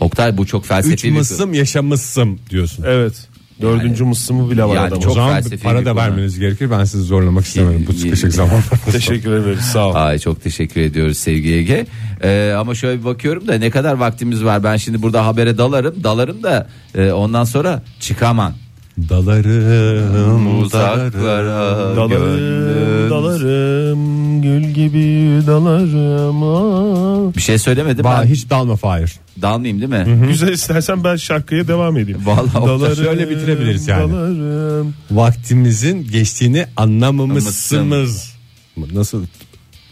Oktay 0.00 0.36
bu 0.36 0.46
çok 0.46 0.64
felsefi 0.64 0.94
Üç 0.94 1.04
bir 1.04 1.10
mısım 1.10 1.54
yaşamışsın 1.54 2.38
diyorsun. 2.50 2.84
Evet. 2.86 3.28
Dördüncü 3.62 4.04
mıssımı 4.04 4.50
bile 4.50 4.64
var 4.64 4.74
Yani 4.74 4.86
adamın. 4.86 5.00
çok 5.02 5.12
o 5.12 5.14
zaman 5.14 5.34
felsefi 5.34 5.56
bir 5.56 5.60
para 5.60 5.84
da 5.84 5.96
vermeniz 5.96 6.38
gerekir. 6.38 6.70
Ben 6.70 6.84
sizi 6.84 7.04
zorlamak 7.04 7.44
istemedim 7.44 7.84
bu 7.88 7.92
sıkışık 7.92 8.30
iyi. 8.30 8.32
zamanda. 8.32 8.62
Teşekkür 8.92 9.32
ederiz 9.32 9.60
sağ 9.60 9.88
ol. 9.88 9.94
Ay 9.94 10.18
çok 10.18 10.42
teşekkür 10.42 10.80
ediyoruz 10.80 11.18
sevgili 11.18 11.54
Ege. 11.56 11.86
Ee, 12.22 12.54
ama 12.58 12.74
şöyle 12.74 13.00
bir 13.00 13.04
bakıyorum 13.04 13.48
da 13.48 13.54
ne 13.54 13.70
kadar 13.70 13.94
vaktimiz 13.94 14.44
var. 14.44 14.64
Ben 14.64 14.76
şimdi 14.76 15.02
burada 15.02 15.26
habere 15.26 15.58
dalarım. 15.58 16.04
Dalarım 16.04 16.42
da 16.42 16.68
e, 16.94 17.12
ondan 17.12 17.44
sonra 17.44 17.82
çıkamam. 18.00 18.54
Dalarım 19.08 20.60
Uzaklara 20.60 21.96
Dalarım, 21.96 22.08
gönlüm. 22.08 23.10
dalarım, 23.10 24.42
gül 24.42 24.62
gibi 24.62 25.06
dalarım. 25.46 26.42
Aa. 26.42 27.34
Bir 27.34 27.40
şey 27.40 27.58
söylemedim 27.58 28.04
ben. 28.04 28.24
hiç 28.24 28.50
dalma 28.50 28.76
Fahir. 28.76 29.12
Dalmayayım 29.42 29.80
değil 29.80 30.06
mi? 30.06 30.26
Güzel 30.28 30.48
istersen 30.52 31.04
ben 31.04 31.16
şarkıya 31.16 31.68
devam 31.68 31.96
edeyim. 31.96 32.20
Vallahi 32.24 32.58
Oktay, 32.58 32.94
şöyle 32.94 33.30
bitirebiliriz 33.30 33.88
yani. 33.88 34.12
Dalarım. 34.12 34.94
Vaktimizin 35.10 36.06
geçtiğini 36.12 36.66
anlamamışsınız. 36.76 38.34
Nasıl? 38.94 39.24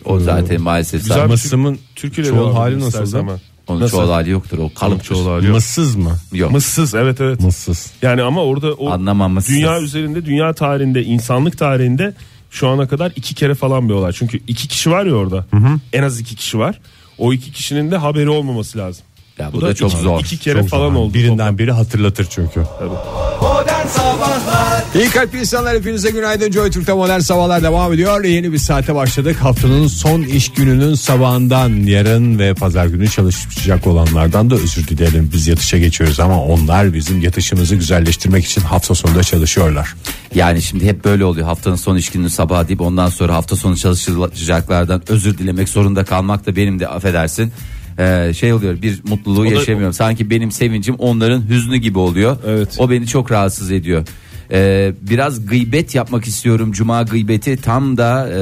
O 0.04 0.20
zaten 0.20 0.60
maalesef. 0.60 1.00
Güzel 1.00 1.24
bir 1.24 1.30
Mısımın 1.30 1.78
Türküyle 1.96 2.28
çoğul 2.28 2.38
devam 2.38 2.54
hali 2.54 2.80
nasıldı? 2.80 3.04
istersen 3.04 3.28
ben. 3.28 3.40
Onun 3.68 3.80
Nasıl? 3.80 3.96
çoğul 3.98 4.10
hali 4.10 4.30
yoktur. 4.30 4.58
O 4.58 4.70
kalıp 4.74 5.04
çoğul 5.04 5.26
hali 5.26 5.46
yok. 5.46 5.54
Mıssız 5.54 5.96
mı? 5.96 6.16
Yok. 6.32 6.52
Mıssız 6.52 6.94
evet 6.94 7.20
evet. 7.20 7.40
Mıssız. 7.40 7.92
Yani 8.02 8.22
ama 8.22 8.44
orada 8.44 8.72
o 8.74 8.90
Anlamamışsız. 8.90 9.54
dünya 9.56 9.80
üzerinde 9.80 10.24
dünya 10.26 10.52
tarihinde 10.52 11.02
insanlık 11.04 11.58
tarihinde 11.58 12.14
şu 12.50 12.68
ana 12.68 12.88
kadar 12.88 13.12
iki 13.16 13.34
kere 13.34 13.54
falan 13.54 13.88
bir 13.88 13.94
olay. 13.94 14.12
Çünkü 14.12 14.40
iki 14.46 14.68
kişi 14.68 14.90
var 14.90 15.06
ya 15.06 15.14
orada. 15.14 15.46
En 15.92 16.02
az 16.02 16.20
iki 16.20 16.36
kişi 16.36 16.58
var. 16.58 16.80
O 17.18 17.32
iki 17.32 17.52
kişinin 17.52 17.90
de 17.90 17.96
haberi 17.96 18.28
olmaması 18.30 18.78
lazım. 18.78 19.04
Ya 19.38 19.52
bu 19.52 19.60
da 19.60 19.74
çok 19.74 19.92
iki, 19.92 20.00
zor. 20.00 20.20
iki 20.20 20.38
kere 20.38 20.60
Çok 20.60 20.68
falan 20.68 20.86
zaman. 20.86 21.00
oldu. 21.00 21.14
Birinden 21.14 21.58
biri 21.58 21.72
hatırlatır 21.72 22.26
çünkü. 22.30 22.60
Modern 23.42 23.86
Sabahlar 23.86 24.84
İyi 24.94 25.08
kalp 25.10 25.34
insanlar 25.34 25.76
hepinize 25.76 26.10
günaydın. 26.10 26.52
Joy 26.52 26.70
Türk'te 26.70 26.92
modern 26.92 27.18
sabahlar 27.20 27.62
devam 27.62 27.92
ediyor. 27.92 28.24
Yeni 28.24 28.52
bir 28.52 28.58
saate 28.58 28.94
başladık. 28.94 29.36
Haftanın 29.40 29.86
son 29.86 30.22
iş 30.22 30.48
gününün 30.52 30.94
sabahından 30.94 31.68
yarın 31.86 32.38
ve 32.38 32.54
pazar 32.54 32.86
günü 32.86 33.08
çalışacak 33.08 33.86
olanlardan 33.86 34.50
da 34.50 34.54
özür 34.54 34.88
dilerim. 34.88 35.30
Biz 35.32 35.46
yatışa 35.46 35.78
geçiyoruz 35.78 36.20
ama 36.20 36.44
onlar 36.44 36.94
bizim 36.94 37.20
yatışımızı 37.20 37.76
güzelleştirmek 37.76 38.44
için 38.44 38.60
hafta 38.60 38.94
sonunda 38.94 39.22
çalışıyorlar. 39.22 39.94
Yani 40.34 40.62
şimdi 40.62 40.86
hep 40.86 41.04
böyle 41.04 41.24
oluyor 41.24 41.46
haftanın 41.46 41.76
son 41.76 41.96
iş 41.96 42.10
gününün 42.10 42.28
sabahı 42.28 42.68
deyip 42.68 42.80
ondan 42.80 43.08
sonra 43.08 43.34
hafta 43.34 43.56
sonu 43.56 43.76
çalışacaklardan 43.76 45.02
özür 45.08 45.38
dilemek 45.38 45.68
zorunda 45.68 46.04
kalmak 46.04 46.46
da 46.46 46.56
benim 46.56 46.80
de 46.80 46.88
affedersin. 46.88 47.52
Ee, 47.98 48.32
şey 48.34 48.52
oluyor 48.52 48.82
bir 48.82 49.00
mutluluğu 49.08 49.46
yaşamıyorum. 49.46 49.92
Sanki 49.92 50.30
benim 50.30 50.50
sevincim 50.50 50.94
onların 50.94 51.48
hüznü 51.48 51.76
gibi 51.76 51.98
oluyor. 51.98 52.36
Evet. 52.46 52.76
O 52.78 52.90
beni 52.90 53.06
çok 53.06 53.32
rahatsız 53.32 53.72
ediyor. 53.72 54.06
Ee, 54.52 54.92
biraz 55.00 55.46
gıybet 55.46 55.94
yapmak 55.94 56.24
istiyorum. 56.26 56.72
Cuma 56.72 57.02
gıybeti 57.02 57.56
tam 57.56 57.96
da 57.96 58.28
e, 58.32 58.40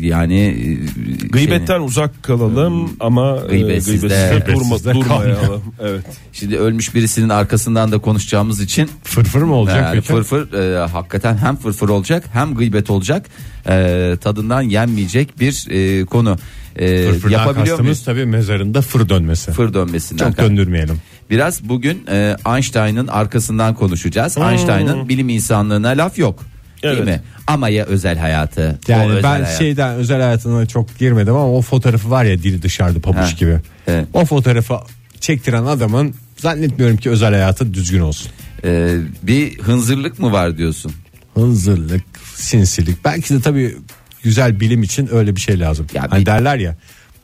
yani 0.00 0.40
e, 0.40 1.26
Gıybetten 1.28 1.80
uzak 1.80 2.22
kalalım 2.22 2.90
ama 3.00 3.36
e, 3.36 3.56
Gıybetsizde- 3.56 3.84
gıybetsizde 3.84 4.44
durma, 4.46 4.60
Gıybetsizde 4.76 4.94
durmayalım. 4.94 5.62
Evet. 5.82 6.04
Şimdi 6.32 6.56
ölmüş 6.56 6.94
birisinin 6.94 7.28
arkasından 7.28 7.92
da 7.92 7.98
konuşacağımız 7.98 8.60
için 8.60 8.90
Fırfır 9.04 9.42
mı 9.42 9.54
olacak 9.54 9.82
yani 9.82 9.94
peki? 9.94 10.06
fırfır 10.06 10.52
e, 10.52 10.86
hakikaten 10.88 11.36
hem 11.36 11.56
fırfır 11.56 11.88
olacak 11.88 12.24
hem 12.32 12.54
gıybet 12.54 12.90
olacak 12.90 13.26
E, 13.68 14.16
tadından 14.20 14.62
yenmeyecek 14.62 15.40
bir 15.40 15.66
e, 15.70 16.04
konu 16.04 16.36
e, 16.76 17.06
Fırfırdan 17.10 17.38
yapabiliyor 17.38 17.66
kastımız 17.66 17.80
muyuz 17.80 18.04
tabii 18.04 18.26
mezarında 18.26 18.82
fır 18.82 19.08
dönmesi. 19.08 19.52
fır 19.52 19.74
dönmesinden 19.74 20.32
Çok 20.32 20.38
döndürmeyelim. 20.38 20.96
Biraz 21.30 21.68
bugün 21.68 22.04
e, 22.10 22.36
Einstein'ın 22.54 23.06
arkasından 23.06 23.74
konuşacağız 23.74 24.36
Hmm. 24.36 24.42
Einstein'ın 24.50 25.08
bilim 25.08 25.28
insanlığına 25.28 25.88
laf 25.88 26.18
yok 26.18 26.44
değil 26.82 26.94
Evet. 26.96 27.06
mi 27.06 27.20
ama 27.46 27.68
ya 27.68 27.84
özel 27.84 28.18
hayatı 28.18 28.78
Yani 28.88 29.10
özel 29.12 29.22
ben 29.22 29.28
hayat. 29.42 29.58
şeyden 29.58 29.94
özel 29.94 30.20
hayatına 30.22 30.66
çok 30.66 30.98
girmedim 30.98 31.34
ama 31.34 31.52
o 31.52 31.62
fotoğrafı 31.62 32.10
var 32.10 32.24
ya 32.24 32.42
dili 32.42 32.62
dışarıda 32.62 33.00
pabuç 33.00 33.18
Ha, 33.18 33.30
gibi. 33.38 33.58
evet. 33.86 34.08
O 34.12 34.24
fotoğrafı 34.24 34.74
çektiren 35.20 35.64
adamın 35.64 36.14
zannetmiyorum 36.36 36.96
ki 36.96 37.10
özel 37.10 37.30
hayatı 37.32 37.74
düzgün 37.74 38.00
olsun. 38.00 38.30
E, 38.64 38.96
bir 39.22 39.58
hınzırlık 39.58 40.18
mı 40.18 40.32
var 40.32 40.58
diyorsun 40.58 40.92
Hınzırlık, 41.34 42.02
sinsilik. 42.34 43.04
Belki 43.04 43.34
de 43.34 43.40
tabii 43.40 43.76
güzel 44.22 44.60
bilim 44.60 44.82
için 44.82 45.08
öyle 45.14 45.36
bir 45.36 45.40
şey 45.40 45.60
lazım. 45.60 45.86
Ya 45.94 46.06
hani 46.10 46.20
bir- 46.20 46.26
derler 46.26 46.56
ya 46.56 46.76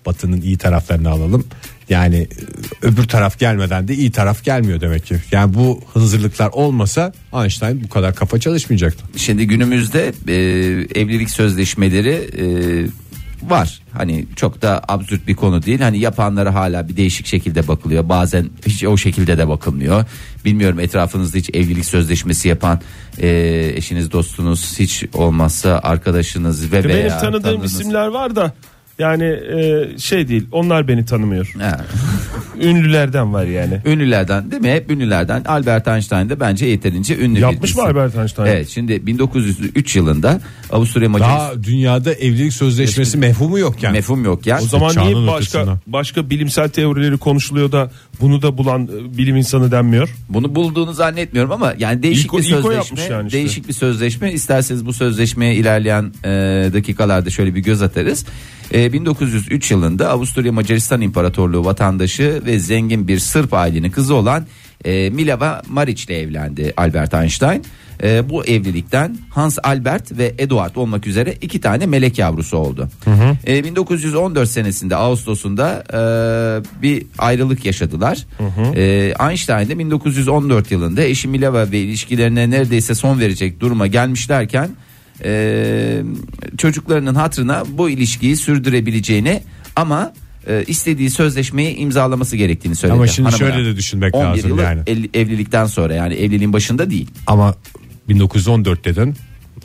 Batı'nın 0.06 0.40
iyi 0.40 0.58
taraflarını 0.58 1.08
alalım. 1.10 1.44
Yani 1.88 2.16
e, 2.16 2.86
öbür 2.86 3.04
taraf 3.08 3.38
gelmeden 3.38 3.88
de 3.88 3.94
iyi 3.94 4.10
taraf 4.10 4.44
gelmiyor 4.44 4.80
demek 4.80 5.06
ki. 5.06 5.16
Yani 5.32 5.54
bu 5.54 5.80
hınzırlıklar 5.92 6.48
olmasa 6.48 7.12
Einstein 7.34 7.84
bu 7.84 7.88
kadar 7.88 8.14
kafa 8.14 8.40
çalışmayacaktı. 8.40 9.04
Şimdi 9.16 9.46
günümüzde 9.46 10.12
e, 10.28 10.34
evlilik 11.00 11.30
sözleşmeleri 11.30 12.30
e, 12.38 12.44
var. 13.50 13.80
Hani 13.92 14.26
çok 14.36 14.62
da 14.62 14.82
absürt 14.88 15.26
bir 15.26 15.34
konu 15.34 15.62
değil. 15.62 15.80
Hani 15.80 15.98
yapanlara 15.98 16.54
hala 16.54 16.88
bir 16.88 16.96
değişik 16.96 17.26
şekilde 17.26 17.68
bakılıyor. 17.68 18.08
Bazen 18.08 18.50
hiç 18.66 18.84
o 18.84 18.96
şekilde 18.96 19.38
de 19.38 19.48
bakılmıyor. 19.48 20.04
Bilmiyorum 20.44 20.80
etrafınızda 20.80 21.38
hiç 21.38 21.50
evlilik 21.54 21.84
sözleşmesi 21.84 22.48
yapan 22.48 22.80
e, 23.18 23.28
eşiniz, 23.76 24.12
dostunuz 24.12 24.78
hiç 24.78 25.04
olmazsa 25.12 25.80
arkadaşınız 25.82 26.72
ve 26.72 26.84
Benim 26.84 26.96
veya 26.96 27.18
tanıdığım 27.18 27.42
tanıdığınız- 27.42 27.80
isimler 27.80 28.06
var 28.06 28.36
da 28.36 28.52
yani 29.02 29.24
e, 29.24 29.88
şey 29.98 30.28
değil 30.28 30.46
onlar 30.52 30.88
beni 30.88 31.04
tanımıyor. 31.04 31.52
Ünlülerden 32.60 33.32
var 33.32 33.44
yani. 33.44 33.78
Ünlülerden 33.86 34.50
değil 34.50 34.62
mi? 34.62 34.70
Hep 34.70 34.90
ünlülerden. 34.90 35.44
Albert 35.44 35.88
Einstein 35.88 36.28
de 36.28 36.40
bence 36.40 36.66
yeterince 36.66 37.18
ünlü 37.18 37.38
Yapmış 37.40 37.74
mı 37.76 37.82
isim. 37.82 37.96
Albert 37.96 38.16
Einstein? 38.16 38.46
Evet 38.46 38.68
şimdi 38.68 39.06
1903 39.06 39.96
yılında 39.96 40.40
Avusturya 40.72 41.08
Macaristan 41.08 41.40
Daha 41.40 41.62
dünyada 41.64 42.12
evlilik 42.12 42.52
sözleşmesi 42.52 43.18
mefhumu 43.18 43.58
yokken. 43.58 43.92
mefhum 43.92 44.24
yok 44.24 44.46
ya. 44.46 44.58
O 44.62 44.66
zaman 44.66 44.88
Çağının 44.90 45.14
niye 45.14 45.26
başka 45.32 45.58
ötesinde. 45.60 45.76
başka 45.86 46.30
bilimsel 46.30 46.68
teorileri 46.68 47.16
konuşuluyor 47.18 47.72
da 47.72 47.90
bunu 48.20 48.42
da 48.42 48.58
bulan 48.58 48.82
e, 49.12 49.18
bilim 49.18 49.36
insanı 49.36 49.70
denmiyor? 49.70 50.08
Bunu 50.28 50.54
bulduğunu 50.54 50.92
zannetmiyorum 50.92 51.52
ama 51.52 51.74
yani 51.78 52.02
değişik 52.02 52.24
İlk 52.24 52.34
o- 52.34 52.38
bir 52.38 52.42
ilk 52.44 52.50
o 52.52 52.56
sözleşme. 52.62 52.74
yapmış 52.74 53.10
yani 53.10 53.26
işte. 53.26 53.38
Değişik 53.38 53.68
bir 53.68 53.72
sözleşme. 53.72 54.32
İsterseniz 54.32 54.86
bu 54.86 54.92
sözleşmeye 54.92 55.54
ilerleyen 55.54 56.12
e, 56.24 56.28
dakikalarda 56.72 57.30
şöyle 57.30 57.54
bir 57.54 57.60
göz 57.60 57.82
atarız. 57.82 58.26
E, 58.74 58.91
1903 58.92 59.70
yılında 59.70 60.10
Avusturya 60.10 60.52
Macaristan 60.52 61.00
İmparatorluğu 61.00 61.64
vatandaşı 61.64 62.42
ve 62.46 62.58
zengin 62.58 63.08
bir 63.08 63.18
Sırp 63.18 63.54
ailenin 63.54 63.90
kızı 63.90 64.14
olan 64.14 64.46
e, 64.84 65.10
Mileva 65.10 65.62
Maric 65.68 66.04
ile 66.04 66.20
evlendi 66.20 66.72
Albert 66.76 67.14
Einstein. 67.14 67.64
E, 68.02 68.30
bu 68.30 68.44
evlilikten 68.44 69.18
Hans 69.30 69.58
Albert 69.62 70.18
ve 70.18 70.34
Eduard 70.38 70.76
olmak 70.76 71.06
üzere 71.06 71.34
iki 71.40 71.60
tane 71.60 71.86
melek 71.86 72.18
yavrusu 72.18 72.56
oldu. 72.56 72.88
E, 73.46 73.64
1914 73.64 74.48
senesinde 74.48 74.96
Ağustos'unda 74.96 75.84
e, 75.92 76.82
bir 76.82 77.06
ayrılık 77.18 77.64
yaşadılar. 77.64 78.26
E, 78.76 79.14
Einstein 79.28 79.68
de 79.68 79.78
1914 79.78 80.70
yılında 80.70 81.02
eşi 81.02 81.28
Mileva 81.28 81.70
ve 81.70 81.78
ilişkilerine 81.78 82.50
neredeyse 82.50 82.94
son 82.94 83.20
verecek 83.20 83.60
duruma 83.60 83.86
gelmişlerken 83.86 84.70
e, 85.24 86.02
çocuklarının 86.58 87.14
hatırına 87.14 87.62
bu 87.68 87.90
ilişkiyi 87.90 88.36
sürdürebileceğini 88.36 89.42
ama 89.76 90.12
e, 90.48 90.64
istediği 90.66 91.10
sözleşmeyi 91.10 91.76
imzalaması 91.76 92.36
gerektiğini 92.36 92.74
söyledi. 92.76 92.96
Ama 92.96 93.06
şimdi 93.06 93.28
hanımına. 93.30 93.52
şöyle 93.54 93.68
de 93.68 93.76
düşünmek 93.76 94.14
11 94.14 94.26
lazım 94.26 94.50
yılı 94.50 94.62
yani. 94.62 94.80
el- 94.86 95.08
evlilikten 95.14 95.66
sonra 95.66 95.94
yani 95.94 96.14
evliliğin 96.14 96.52
başında 96.52 96.90
değil. 96.90 97.08
Ama 97.26 97.54
1914 98.08 98.84
dedin 98.84 99.14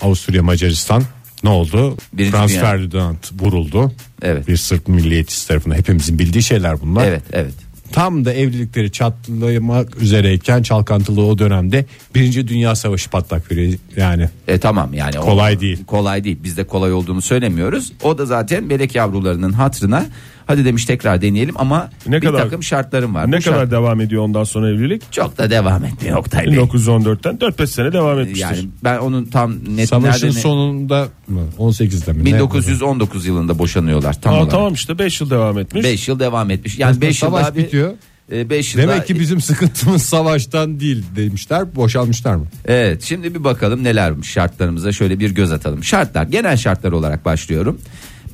Avusturya 0.02 0.44
Macaristan 0.44 1.04
ne 1.44 1.50
oldu? 1.50 1.98
Birinci 2.14 2.32
Frans 2.32 2.52
Dünya- 2.52 2.62
Ferdinand 2.62 3.18
vuruldu. 3.40 3.92
Evet. 4.22 4.48
Bir 4.48 4.58
Sırp 4.58 4.88
milliyetçisi 4.88 5.48
tarafından 5.48 5.76
hepimizin 5.76 6.20
bildiği 6.20 6.44
şeyler 6.44 6.82
bunlar. 6.82 7.08
Evet 7.08 7.24
evet. 7.34 7.54
Tam 7.92 8.26
da 8.26 8.34
evlilikleri 8.34 8.92
çatlamak 8.92 10.02
üzereyken 10.02 10.64
çalkantılı 10.64 11.26
o 11.26 11.38
dönemde 11.38 11.86
Birinci 12.16 12.48
Dünya 12.48 12.76
Savaşı 12.76 13.10
patlak 13.10 13.52
veriyor 13.52 13.74
yani. 13.98 14.30
E 14.48 14.58
tamam 14.58 14.94
yani 14.94 15.20
o- 15.20 15.22
Kolay 15.22 15.60
değil. 15.60 15.86
Kolay 15.86 16.24
değil. 16.24 16.38
Biz 16.44 16.58
de 16.58 16.64
kolay 16.64 16.94
olduğunu 16.94 17.22
söylemiyoruz. 17.22 17.92
O 18.04 18.18
da 18.18 18.26
zaten 18.26 18.64
melek 18.64 18.96
yavrularının 18.96 19.52
hatırına 19.54 20.06
hadi 20.48 20.66
demiş 20.66 20.86
tekrar 20.86 21.22
deneyelim 21.22 21.56
ama 21.58 21.90
Ne 22.08 22.22
bir 22.22 22.28
kadar- 22.28 22.44
takım 22.44 22.64
şartlarım 22.64 23.16
var. 23.16 23.32
Ne 23.32 23.38
Bu 23.38 23.42
kadar 23.44 23.56
şart- 23.58 23.72
devam 23.72 24.02
ediyor 24.02 24.22
ondan 24.24 24.44
sonra 24.44 24.70
evlilik? 24.70 25.12
çok 25.12 25.38
da 25.38 25.50
devam 25.50 25.86
etmiyor 25.86 26.18
Oktay 26.18 26.46
Bey. 26.46 26.54
1914'ten 26.58 27.38
4-5 27.40 27.68
sene 27.70 27.94
devam 27.94 28.20
etmiştir. 28.20 28.46
Yani 28.46 28.70
ben 28.84 28.98
onun 28.98 29.26
tam 29.26 29.56
net 29.78 29.90
Savaşın 29.90 30.12
nerede 30.28 30.38
ne- 30.38 30.42
sonunda 30.42 31.08
mı? 31.28 31.42
18'de 31.58 32.14
mi? 32.14 32.20
Ne? 32.22 32.26
1919 32.26 33.26
yılında 33.26 33.60
boşanıyorlar 33.60 34.22
tam 34.22 34.34
Aa, 34.34 34.38
olarak. 34.38 34.52
tamam 34.52 34.74
işte 34.74 35.00
5 35.00 35.22
yıl 35.22 35.30
devam 35.30 35.60
etmiş. 35.60 35.84
5 35.84 36.08
yıl 36.08 36.20
devam 36.20 36.52
etmiş. 36.52 36.80
Yani 36.80 37.02
5 37.02 37.22
yıl 37.24 37.30
Savaş 37.30 37.44
daha 37.44 37.56
bir 37.56 37.64
bitiyor. 37.64 37.94
5 38.32 38.76
yıl 38.76 38.82
Demek 38.82 39.08
ki 39.08 39.20
bizim 39.20 39.42
sıkıntımız 39.42 40.02
savaştan 40.04 40.80
değil 40.80 41.04
demişler. 41.16 41.76
Boşalmışlar 41.76 42.36
mı? 42.36 42.46
Evet 42.66 43.04
şimdi 43.04 43.36
bir 43.36 43.44
bakalım 43.44 43.84
nelermiş 43.84 44.30
şartlarımıza 44.32 44.92
şöyle 44.92 45.20
bir 45.20 45.32
göz 45.32 45.52
atalım. 45.52 45.84
Şartlar 45.84 46.24
genel 46.24 46.58
şartlar 46.58 46.92
olarak 46.92 47.26
başlıyorum. 47.26 47.82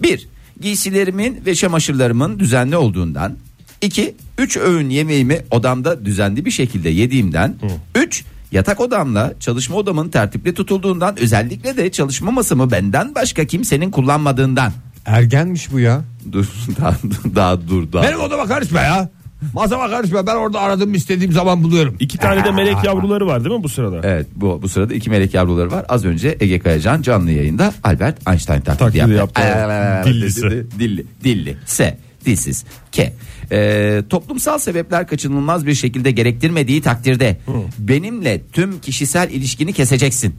1. 0.03 0.27
Giysilerimin 0.61 1.41
ve 1.45 1.55
çamaşırlarımın 1.55 2.39
düzenli 2.39 2.77
olduğundan. 2.77 3.37
2. 3.81 4.15
3 4.37 4.57
öğün 4.57 4.89
yemeğimi 4.89 5.41
odamda 5.51 6.05
düzenli 6.05 6.45
bir 6.45 6.51
şekilde 6.51 6.89
yediğimden. 6.89 7.55
3. 7.95 8.23
Yatak 8.51 8.79
odamla 8.79 9.33
çalışma 9.39 9.75
odamın 9.75 10.09
tertipli 10.09 10.53
tutulduğundan 10.53 11.19
özellikle 11.19 11.77
de 11.77 11.91
çalışma 11.91 12.31
masamı 12.31 12.71
benden 12.71 13.15
başka 13.15 13.45
kimsenin 13.45 13.91
kullanmadığından. 13.91 14.73
Ergenmiş 15.05 15.71
bu 15.71 15.79
ya. 15.79 16.01
Dur 16.31 16.45
daha, 16.81 16.95
daha 17.35 17.67
dur 17.67 17.93
daha. 17.93 18.03
Benim 18.03 18.19
odama 18.19 18.45
karışma 18.45 18.81
ya. 18.81 19.09
Masama 19.53 19.89
karışma 19.89 20.27
ben 20.27 20.35
orada 20.35 20.59
aradığımı 20.61 20.95
istediğim 20.97 21.31
zaman 21.31 21.63
buluyorum. 21.63 21.95
İki 21.99 22.17
tane 22.17 22.43
de 22.45 22.51
melek 22.51 22.75
yavruları 22.83 23.27
var 23.27 23.43
değil 23.45 23.55
mi 23.55 23.63
bu 23.63 23.69
sırada? 23.69 24.01
Evet 24.07 24.27
bu 24.35 24.59
bu 24.61 24.69
sırada 24.69 24.93
iki 24.93 25.09
melek 25.09 25.33
yavruları 25.33 25.71
var. 25.71 25.85
Az 25.89 26.05
önce 26.05 26.37
Ege 26.39 26.59
Kayacan 26.59 27.01
canlı 27.01 27.31
yayında 27.31 27.73
Albert 27.83 28.27
Einstein 28.29 28.61
taklidi, 28.61 28.79
Taklidi 28.79 28.97
yaptı. 28.97 29.41
yaptı. 29.41 29.41
Ee, 29.41 30.13
Dillisi. 30.13 30.41
Dilli, 30.41 30.65
dilli, 30.79 31.05
dilli, 31.23 31.57
se, 31.65 31.97
dilsiz, 32.25 32.65
ke. 32.91 33.13
Ee, 33.51 34.03
toplumsal 34.09 34.57
sebepler 34.59 35.07
kaçınılmaz 35.07 35.65
bir 35.65 35.73
şekilde 35.73 36.11
gerektirmediği 36.11 36.81
takdirde 36.81 37.37
benimle 37.79 38.41
tüm 38.53 38.79
kişisel 38.81 39.29
ilişkini 39.31 39.73
keseceksin. 39.73 40.35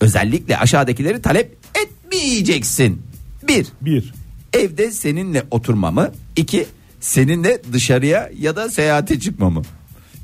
Özellikle 0.00 0.58
aşağıdakileri 0.58 1.22
talep 1.22 1.56
etmeyeceksin. 1.84 3.02
Bir, 3.48 3.66
Bir. 3.80 4.12
evde 4.52 4.90
seninle 4.90 5.42
oturmamı. 5.50 6.10
iki 6.36 6.66
seninle 7.04 7.62
dışarıya 7.72 8.30
ya 8.38 8.56
da 8.56 8.70
seyahate 8.70 9.20
çıkmamı. 9.20 9.62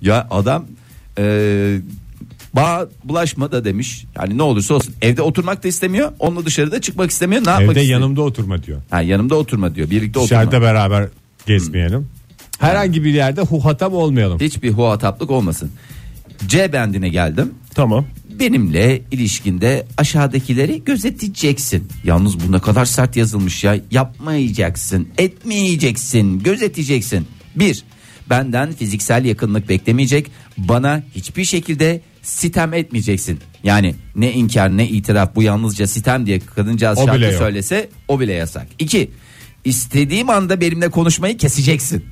Ya 0.03 0.27
adam 0.31 0.67
e, 1.19 1.77
Bana 2.55 2.87
bulaşma 3.05 3.53
da 3.53 3.65
demiş. 3.65 4.05
Yani 4.17 4.39
ne 4.39 4.43
olursa 4.43 4.75
olsun. 4.75 4.95
Evde 5.03 5.23
oturmak 5.23 5.65
da 5.65 5.69
istemiyor. 5.69 6.13
Onunla 6.19 6.47
dışarıda 6.47 6.81
çıkmak 6.81 7.11
istemiyor. 7.11 7.47
Ne 7.47 7.51
yapmak 7.51 7.71
Evde 7.71 7.81
istiyor? 7.81 8.01
yanımda 8.01 8.23
oturma 8.23 8.63
diyor. 8.63 8.81
Ha, 8.91 9.03
yanımda 9.03 9.35
oturma 9.35 9.75
diyor. 9.75 9.91
Birlikte 9.91 10.19
oturma. 10.19 10.41
Dışarıda 10.41 10.63
beraber 10.63 11.09
gezmeyelim. 11.47 12.09
Herhangi 12.59 13.05
bir 13.05 13.15
yerde 13.15 13.41
huhatam 13.41 13.95
olmayalım. 13.95 14.41
Hiçbir 14.41 14.71
huataplık 14.71 15.31
olmasın. 15.31 15.71
C 16.47 16.73
bendine 16.73 17.09
geldim. 17.09 17.55
Tamam. 17.75 18.07
Benimle 18.41 19.03
ilişkinde 19.11 19.87
aşağıdakileri 19.97 20.85
gözeteceksin. 20.85 21.89
Yalnız 22.05 22.49
bu 22.49 22.53
ne 22.53 22.59
kadar 22.59 22.85
sert 22.85 23.17
yazılmış 23.17 23.65
ya. 23.65 23.79
Yapmayacaksın, 23.91 25.09
etmeyeceksin, 25.19 26.39
gözeteceksin. 26.39 27.27
Bir, 27.57 27.85
benden 28.31 28.73
fiziksel 28.73 29.25
yakınlık 29.25 29.69
beklemeyecek. 29.69 30.31
Bana 30.59 31.03
hiçbir 31.15 31.45
şekilde 31.45 32.01
sitem 32.23 32.75
etmeyeceksin. 32.75 33.41
Yani 33.63 33.95
ne 34.17 34.33
inkar 34.33 34.77
ne 34.77 34.89
itiraf 34.89 35.35
bu 35.35 35.43
yalnızca 35.43 35.87
sitem 35.87 36.27
diye 36.27 36.41
kadıncağız 36.41 36.99
O 36.99 37.07
şarkı 37.07 37.39
söylese 37.39 37.89
o 38.09 38.21
bile 38.21 38.33
yasak. 38.33 38.67
İki, 38.79 39.11
istediğim 39.65 40.31
anda 40.31 40.61
benimle 40.61 40.91
konuşmayı 40.91 41.37
keseceksin. 41.37 42.05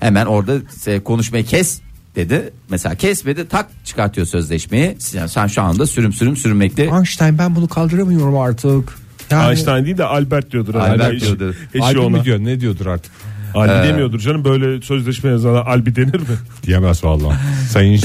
Hemen 0.00 0.26
orada 0.26 0.60
konuşmayı 1.04 1.44
kes 1.44 1.80
dedi. 2.18 2.50
Mesela 2.70 2.94
kesmedi 2.94 3.48
tak 3.48 3.66
çıkartıyor 3.84 4.26
sözleşmeyi. 4.26 4.96
Sen, 4.98 5.26
sen 5.26 5.46
şu 5.46 5.62
anda 5.62 5.86
sürüm 5.86 6.12
sürüm 6.12 6.36
sürünmekte. 6.36 6.82
Einstein 6.82 7.38
ben 7.38 7.56
bunu 7.56 7.68
kaldıramıyorum 7.68 8.38
artık. 8.38 8.94
Yani, 9.30 9.48
Einstein 9.48 9.84
değil 9.84 9.98
de 9.98 10.04
Albert 10.04 10.50
diyordur. 10.52 10.74
Albert 10.74 11.00
herhalde. 11.00 11.16
Eşi- 11.16 11.26
diyordur. 11.26 11.54
Eşi 11.74 11.98
ona. 11.98 12.24
diyor 12.24 12.38
ne 12.38 12.60
diyordur 12.60 12.86
artık 12.86 13.12
Albi 13.54 13.88
demiyordur 13.88 14.18
canım 14.20 14.44
böyle 14.44 14.82
sözleşme 14.82 15.30
yazana 15.30 15.60
Albi 15.60 15.96
denir 15.96 16.20
mi? 16.20 16.36
diyemez 16.66 17.04
vallahi. 17.04 17.38
Sayın 17.70 18.00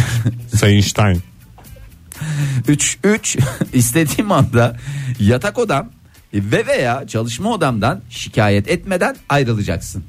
Sayın 0.55 0.81
Stein. 0.81 1.19
3 2.67 2.97
3 3.03 3.37
istediğim 3.73 4.31
anda 4.31 4.77
yatak 5.19 5.59
odam 5.59 5.89
ve 6.33 6.67
veya 6.67 7.07
çalışma 7.07 7.49
odamdan 7.49 8.01
şikayet 8.09 8.69
etmeden 8.69 9.15
ayrılacaksın. 9.29 10.03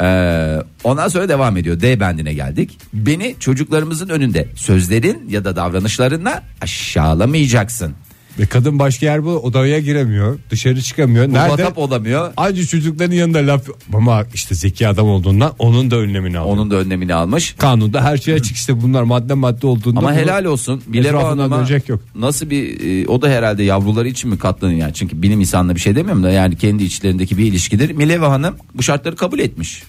Ee, 0.00 0.58
ondan 0.84 1.08
sonra 1.08 1.28
devam 1.28 1.56
ediyor. 1.56 1.80
D 1.80 2.00
bendine 2.00 2.34
geldik. 2.34 2.78
Beni 2.92 3.36
çocuklarımızın 3.40 4.08
önünde 4.08 4.48
sözlerin 4.54 5.28
ya 5.28 5.44
da 5.44 5.56
davranışlarınla 5.56 6.42
aşağılamayacaksın. 6.60 7.94
Ve 8.38 8.46
kadın 8.46 8.78
başka 8.78 9.06
yer 9.06 9.24
bu 9.24 9.30
odaya 9.30 9.78
giremiyor. 9.80 10.38
Dışarı 10.50 10.82
çıkamıyor. 10.82 11.28
Nerede? 11.28 11.46
Muhatap 11.46 11.78
olamıyor. 11.78 12.32
Anca 12.36 12.66
çocukların 12.66 13.12
yanında 13.14 13.38
laf 13.38 13.62
ama 13.94 14.24
işte 14.34 14.54
zeki 14.54 14.88
adam 14.88 15.06
olduğundan 15.08 15.52
onun 15.58 15.90
da 15.90 15.96
önlemini 15.96 16.38
alıyor. 16.38 16.54
Onun 16.56 16.70
da 16.70 16.76
önlemini 16.76 17.14
almış. 17.14 17.54
Kanunda 17.58 18.04
her 18.04 18.16
şey 18.16 18.34
açık 18.34 18.56
işte 18.56 18.82
bunlar 18.82 19.02
madde 19.02 19.34
madde 19.34 19.66
olduğunda. 19.66 20.00
Ama 20.00 20.14
helal 20.14 20.44
olsun. 20.44 20.82
Etrafından 20.94 21.24
Hanım'a 21.38 21.58
dönecek 21.58 21.88
yok. 21.88 22.00
nasıl 22.14 22.50
bir 22.50 22.80
e, 23.04 23.08
o 23.08 23.22
da 23.22 23.28
herhalde 23.28 23.62
yavruları 23.62 24.08
için 24.08 24.30
mi 24.30 24.38
katlanıyor 24.38 24.78
yani. 24.80 24.94
Çünkü 24.94 25.22
bilim 25.22 25.40
insanına 25.40 25.74
bir 25.74 25.80
şey 25.80 25.96
demiyorum 25.96 26.22
da 26.22 26.30
yani 26.30 26.56
kendi 26.56 26.84
içlerindeki 26.84 27.38
bir 27.38 27.44
ilişkidir. 27.46 27.90
Mileva 27.90 28.30
Hanım 28.30 28.54
bu 28.74 28.82
şartları 28.82 29.16
kabul 29.16 29.38
etmiş. 29.38 29.82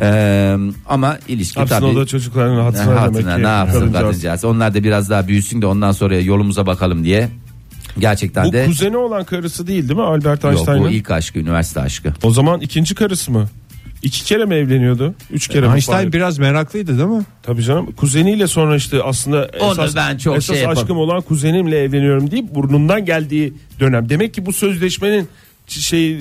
Ee, 0.00 0.56
ama 0.88 1.18
ilişki 1.28 1.60
Aslında 1.60 1.80
tabii. 1.80 1.90
o 1.90 1.96
da 2.00 2.06
çocukların 2.06 2.60
hatırına, 2.60 3.00
hatırına 3.00 3.36
ki. 3.36 3.42
ne 3.42 3.46
yapsın 3.48 3.80
kadıncağız. 3.80 4.04
kadıncağız. 4.04 4.44
Onlar 4.44 4.74
da 4.74 4.84
biraz 4.84 5.10
daha 5.10 5.28
büyüsün 5.28 5.62
de 5.62 5.66
ondan 5.66 5.92
sonra 5.92 6.18
yolumuza 6.20 6.66
bakalım 6.66 7.04
diye. 7.04 7.28
Gerçekten 7.98 8.44
Bu 8.46 8.52
de 8.52 8.66
kuzeni 8.66 8.96
olan 8.96 9.24
karısı 9.24 9.66
değil 9.66 9.88
değil 9.88 10.00
mi 10.00 10.06
Albert 10.06 10.44
yok 10.44 10.52
Einstein'ın? 10.52 10.84
bu 10.84 10.88
ilk 10.90 11.10
aşkı 11.10 11.38
üniversite 11.38 11.80
aşkı. 11.80 12.12
O 12.22 12.30
zaman 12.30 12.60
ikinci 12.60 12.94
karısı 12.94 13.32
mı? 13.32 13.48
İki 14.02 14.24
kere 14.24 14.44
mi 14.44 14.54
evleniyordu? 14.54 15.14
Üç 15.30 15.48
kere 15.48 15.68
mi? 15.68 15.72
Einstein 15.72 15.96
Fahir? 15.96 16.12
biraz 16.12 16.38
meraklıydı 16.38 16.98
değil 16.98 17.08
mi? 17.08 17.22
Tabii 17.42 17.62
canım. 17.62 17.92
Kuzeniyle 17.92 18.46
sonra 18.46 18.76
işte 18.76 19.02
aslında 19.02 19.50
Onu 19.60 19.72
esas, 19.72 19.96
ben 19.96 20.16
çok 20.18 20.36
esas 20.36 20.56
şey 20.56 20.66
aşkım 20.66 20.96
olan 20.98 21.20
kuzenimle 21.20 21.82
evleniyorum 21.82 22.30
deyip 22.30 22.54
burnundan 22.54 23.04
geldiği 23.04 23.54
dönem. 23.80 24.08
Demek 24.08 24.34
ki 24.34 24.46
bu 24.46 24.52
sözleşmenin 24.52 25.28
şey 25.66 26.18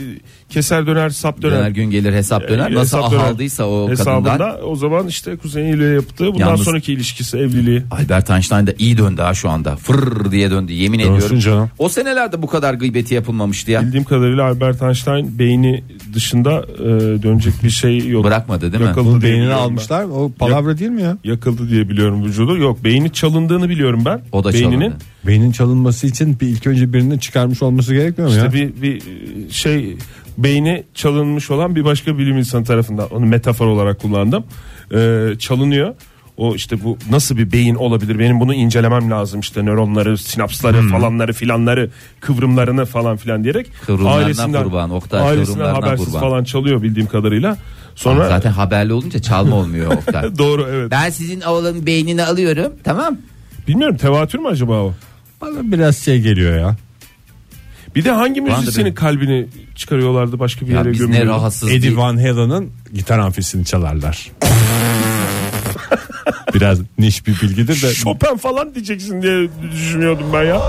keser 0.50 0.88
döner 0.88 1.10
sap 1.10 1.42
döner. 1.42 1.58
Döner 1.60 1.70
gün 1.70 1.92
gelir 1.92 2.13
hesap 2.13 2.50
döner. 2.50 2.72
Ee, 2.72 2.75
Nasıl 2.75 2.98
hesap 2.98 3.12
döner. 3.12 3.22
ahaldıysa 3.24 3.66
o 3.66 3.89
Hesabında 3.89 4.38
kadından. 4.38 4.70
o 4.70 4.75
zaman 4.75 5.08
işte 5.08 5.36
kuzeniyle 5.38 5.86
yaptığı 5.86 6.25
bundan 6.34 6.39
Yalnız- 6.39 6.63
sonraki 6.63 6.94
ilişkisi 6.94 7.38
evliliği. 7.38 7.84
Albert 7.92 8.30
Einstein 8.30 8.68
da 8.68 8.74
iyi 8.80 8.98
döndü 8.98 9.22
ha 9.22 9.34
şu 9.34 9.50
anda. 9.50 9.75
Fırr 9.75 10.32
diye 10.32 10.51
döndü 10.51 10.74
yemin 10.74 11.00
Dönsün 11.00 11.13
ediyorum. 11.16 11.39
canım. 11.39 11.70
O 11.77 11.89
senelerde 11.89 12.42
bu 12.42 12.48
kadar 12.48 12.74
gıybeti 12.74 13.14
yapılmamıştı 13.16 13.72
ya. 13.72 13.81
Bildiğim 13.81 14.03
kadarıyla 14.03 14.44
Albert 14.44 14.81
Einstein 14.81 15.40
beyni 15.40 15.83
dışında 16.14 16.66
e, 16.79 16.88
dönecek 17.24 17.53
bir 17.64 17.70
şey 17.70 18.07
yok. 18.07 18.24
Bırakmadı 18.25 18.72
değil 18.72 18.83
mi? 18.83 18.88
Yakıldı 18.88 19.05
Bunun 19.10 19.22
beynini 19.22 19.38
biliyorum 19.42 19.62
almışlar. 19.64 20.03
O 20.03 20.31
palavra 20.40 20.77
değil 20.77 20.92
mi 20.92 21.01
ya? 21.01 21.18
Yakıldı 21.24 21.70
diye 21.70 21.90
biliyorum 21.90 22.24
vücudu. 22.25 22.57
Yok 22.57 22.83
beyni 22.83 23.14
çalındığını 23.14 23.70
biliyorum 23.70 24.01
ben. 24.05 24.22
O 24.31 24.44
da 24.44 24.53
Beyninin 24.53 24.79
çalındı. 24.79 24.96
Beynin 25.27 25.51
çalınması 25.51 26.07
için 26.07 26.40
bir 26.40 26.48
ilk 26.48 26.68
önce 26.68 26.94
birinin 26.94 27.18
çıkarmış 27.18 27.62
olması 27.64 27.94
gerekmiyor 27.94 28.29
mu 28.31 28.36
İşte 28.36 28.57
ya? 28.60 28.66
bir, 28.74 28.81
bir 28.81 29.01
şey 29.51 29.98
beyni 30.38 30.84
çalınmış 30.94 31.52
olan 31.52 31.76
bir 31.76 31.86
başka 31.86 32.18
bilim 32.18 32.38
insanı 32.38 32.64
tarafından 32.66 33.10
onu 33.14 33.26
metafor 33.26 33.68
olarak 33.68 34.00
kullandım. 34.02 34.44
Ee, 34.94 35.30
çalınıyor. 35.40 35.96
O 36.38 36.56
işte 36.56 36.84
bu 36.84 36.98
nasıl 37.12 37.38
bir 37.38 37.52
beyin 37.52 37.76
olabilir? 37.76 38.20
Benim 38.20 38.40
bunu 38.40 38.54
incelemem 38.54 39.12
lazım 39.12 39.40
işte 39.40 39.66
nöronları, 39.66 40.18
sinapsları 40.18 40.82
Hmm. 40.82 40.90
falanları 40.90 41.34
filanları, 41.34 41.90
kıvrımlarını 42.20 42.86
falan 42.86 43.18
filan 43.18 43.44
diyerek. 43.44 43.68
Kıvrımlarına 43.86 44.64
kurban, 44.64 44.90
Oktay, 44.92 45.22
ailesinden 45.30 45.74
habersiz 45.74 46.06
kurban. 46.06 46.20
falan 46.22 46.44
çalıyor 46.44 46.82
bildiğim 46.84 47.08
kadarıyla. 47.08 47.58
Sonra 47.96 48.20
Ama 48.20 48.30
Zaten 48.30 48.52
haberli 48.52 48.94
olunca 48.94 49.22
çalma 49.22 49.56
olmuyor 49.56 49.92
Oktay. 49.94 50.24
doğru 50.38 50.68
evet. 50.72 50.92
ben 50.92 51.10
sizin 51.10 51.42
oğlanın 51.42 51.86
beynini 51.86 52.24
alıyorum 52.24 52.72
tamam. 52.84 53.18
Bilmiyorum 53.68 53.98
tevatür 53.98 54.40
mü 54.40 54.48
acaba 54.48 54.74
o? 54.82 54.94
Bana 55.42 55.72
biraz 55.72 55.98
şey 55.98 56.22
geliyor 56.22 56.60
ya. 56.60 56.76
Bir 57.96 58.06
de 58.06 58.12
hangi 58.12 58.42
müzisyenin 58.42 58.94
kalbini 58.94 59.48
çıkarıyorlardı 59.76 60.40
başka 60.40 60.66
bir 60.68 60.72
Ya 60.72 60.78
yere 60.80 60.92
biz 60.92 61.00
ne 61.00 61.06
gömülüyordu? 61.06 61.30
rahatsız 61.30 61.72
Eddie. 61.72 61.98
Van 61.98 62.18
Halen'ın 62.18 62.70
gitar 62.94 63.20
amfisini 63.20 63.66
çalarlar. 63.66 64.32
Biraz 66.53 66.79
niş 66.98 67.27
bir 67.27 67.42
bilgidir 67.42 67.81
de. 67.81 67.94
Chopin 67.94 68.38
falan 68.38 68.75
diyeceksin 68.75 69.22
diye 69.22 69.48
düşünüyordum 69.74 70.25
ben 70.33 70.44
ya. 70.44 70.62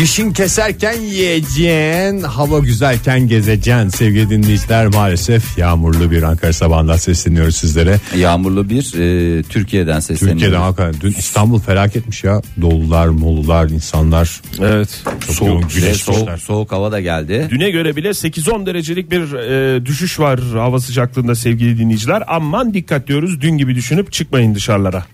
Dişin 0.00 0.32
keserken 0.32 1.00
yiyeceğin, 1.00 2.22
hava 2.22 2.58
güzelken 2.58 3.28
gezeceksin. 3.28 3.88
Sevgili 3.88 4.30
dinleyiciler 4.30 4.86
maalesef 4.86 5.58
yağmurlu 5.58 6.10
bir 6.10 6.22
Ankara 6.22 6.52
sabahından 6.52 6.96
sesleniyoruz 6.96 7.56
sizlere. 7.56 8.00
Yağmurlu 8.16 8.70
bir 8.70 8.94
e, 8.94 9.42
Türkiye'den 9.42 10.00
sesleniyor. 10.00 10.38
Türkiye'den 10.38 10.60
hakikaten 10.60 11.00
dün 11.00 11.14
İstanbul 11.18 11.58
felaketmiş 11.60 12.24
ya. 12.24 12.42
Dolular, 12.60 13.06
molular, 13.08 13.68
insanlar. 13.68 14.40
Evet. 14.60 15.02
Çok 15.38 15.48
Ve 15.48 15.66
güneş 15.74 15.96
soğuk, 15.96 16.18
soğuk. 16.18 16.38
soğuk 16.38 16.72
hava 16.72 16.92
da 16.92 17.00
geldi. 17.00 17.46
Düne 17.50 17.70
göre 17.70 17.96
bile 17.96 18.08
8-10 18.08 18.66
derecelik 18.66 19.10
bir 19.10 19.32
e, 19.32 19.86
düşüş 19.86 20.20
var 20.20 20.40
hava 20.52 20.80
sıcaklığında 20.80 21.34
sevgili 21.34 21.78
dinleyiciler. 21.78 22.22
Aman 22.26 22.74
dikkat 22.74 23.06
diyoruz 23.08 23.40
dün 23.40 23.58
gibi 23.58 23.74
düşünüp 23.96 24.12
çıkmayın 24.12 24.54
dışarılara. 24.54 25.04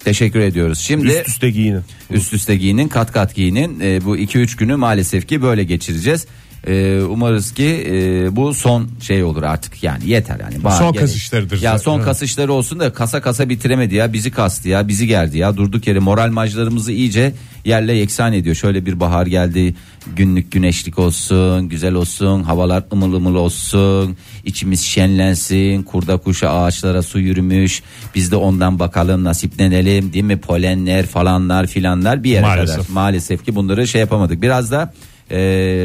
Teşekkür 0.00 0.40
ediyoruz. 0.40 0.78
Şimdi 0.78 1.06
Üst 1.06 1.28
üste 1.28 1.50
giyinin. 1.50 1.82
üst 2.10 2.32
üste 2.32 2.56
giyinin 2.56 2.88
kat 2.88 3.12
kat 3.12 3.34
giyinin 3.34 3.80
E, 3.80 4.04
bu 4.04 4.16
2-3 4.16 4.58
günü 4.58 4.76
maalesef 4.76 5.28
ki 5.28 5.42
böyle 5.42 5.64
geçireceğiz. 5.64 6.26
E, 6.66 7.00
umarız 7.02 7.52
ki 7.54 7.86
e, 7.90 8.36
bu 8.36 8.54
son 8.54 8.88
şey 9.00 9.24
olur 9.24 9.42
artık. 9.42 9.82
Yani 9.82 10.08
yeter 10.08 10.40
yani. 10.40 10.64
Bahar 10.64 10.78
Son 10.78 10.92
gele- 10.92 11.00
kasışlarıdır 11.02 11.56
Ya 11.62 11.70
zaten, 11.70 11.76
son 11.84 11.96
evet. 11.96 12.04
kasışları 12.04 12.52
olsun 12.52 12.80
da 12.80 12.92
kasa 12.92 13.20
kasa 13.20 13.48
bitiremedi 13.48 13.94
ya. 13.94 14.12
Bizi 14.12 14.30
kastı 14.30 14.68
ya. 14.68 14.88
Bizi 14.88 15.06
gerdi 15.06 15.38
ya. 15.38 15.56
Durduk 15.56 15.86
yere 15.86 15.98
moral 15.98 16.30
majlarımızı 16.30 16.92
iyice 16.92 17.32
yerle 17.64 17.92
yeksan 17.92 18.32
ediyor. 18.32 18.54
Şöyle 18.56 18.86
bir 18.86 19.00
bahar 19.00 19.26
geldi. 19.26 19.74
Günlük 20.16 20.52
güneşlik 20.52 20.98
olsun 20.98 21.68
güzel 21.68 21.94
olsun 21.94 22.42
havalar 22.42 22.84
ımıl 22.92 23.14
ımıl 23.14 23.34
olsun. 23.34 24.16
İçimiz 24.44 24.82
şenlensin 24.82 25.82
kurda 25.82 26.16
kuşa 26.16 26.50
ağaçlara 26.50 27.02
su 27.02 27.20
yürümüş. 27.20 27.82
Biz 28.14 28.30
de 28.32 28.36
ondan 28.36 28.78
bakalım 28.78 29.24
nasiplenelim. 29.24 30.12
Değil 30.12 30.24
mi? 30.24 30.36
Polenler 30.40 31.06
falanlar 31.06 31.66
filanlar 31.66 32.24
bir 32.24 32.30
yere 32.30 32.42
Maalesef. 32.42 32.76
kadar. 32.76 32.88
Maalesef 32.92 33.44
ki 33.44 33.54
bunları 33.54 33.88
şey 33.88 34.00
yapamadık. 34.00 34.42
Biraz 34.42 34.70
da 34.70 34.92
e, 35.30 35.38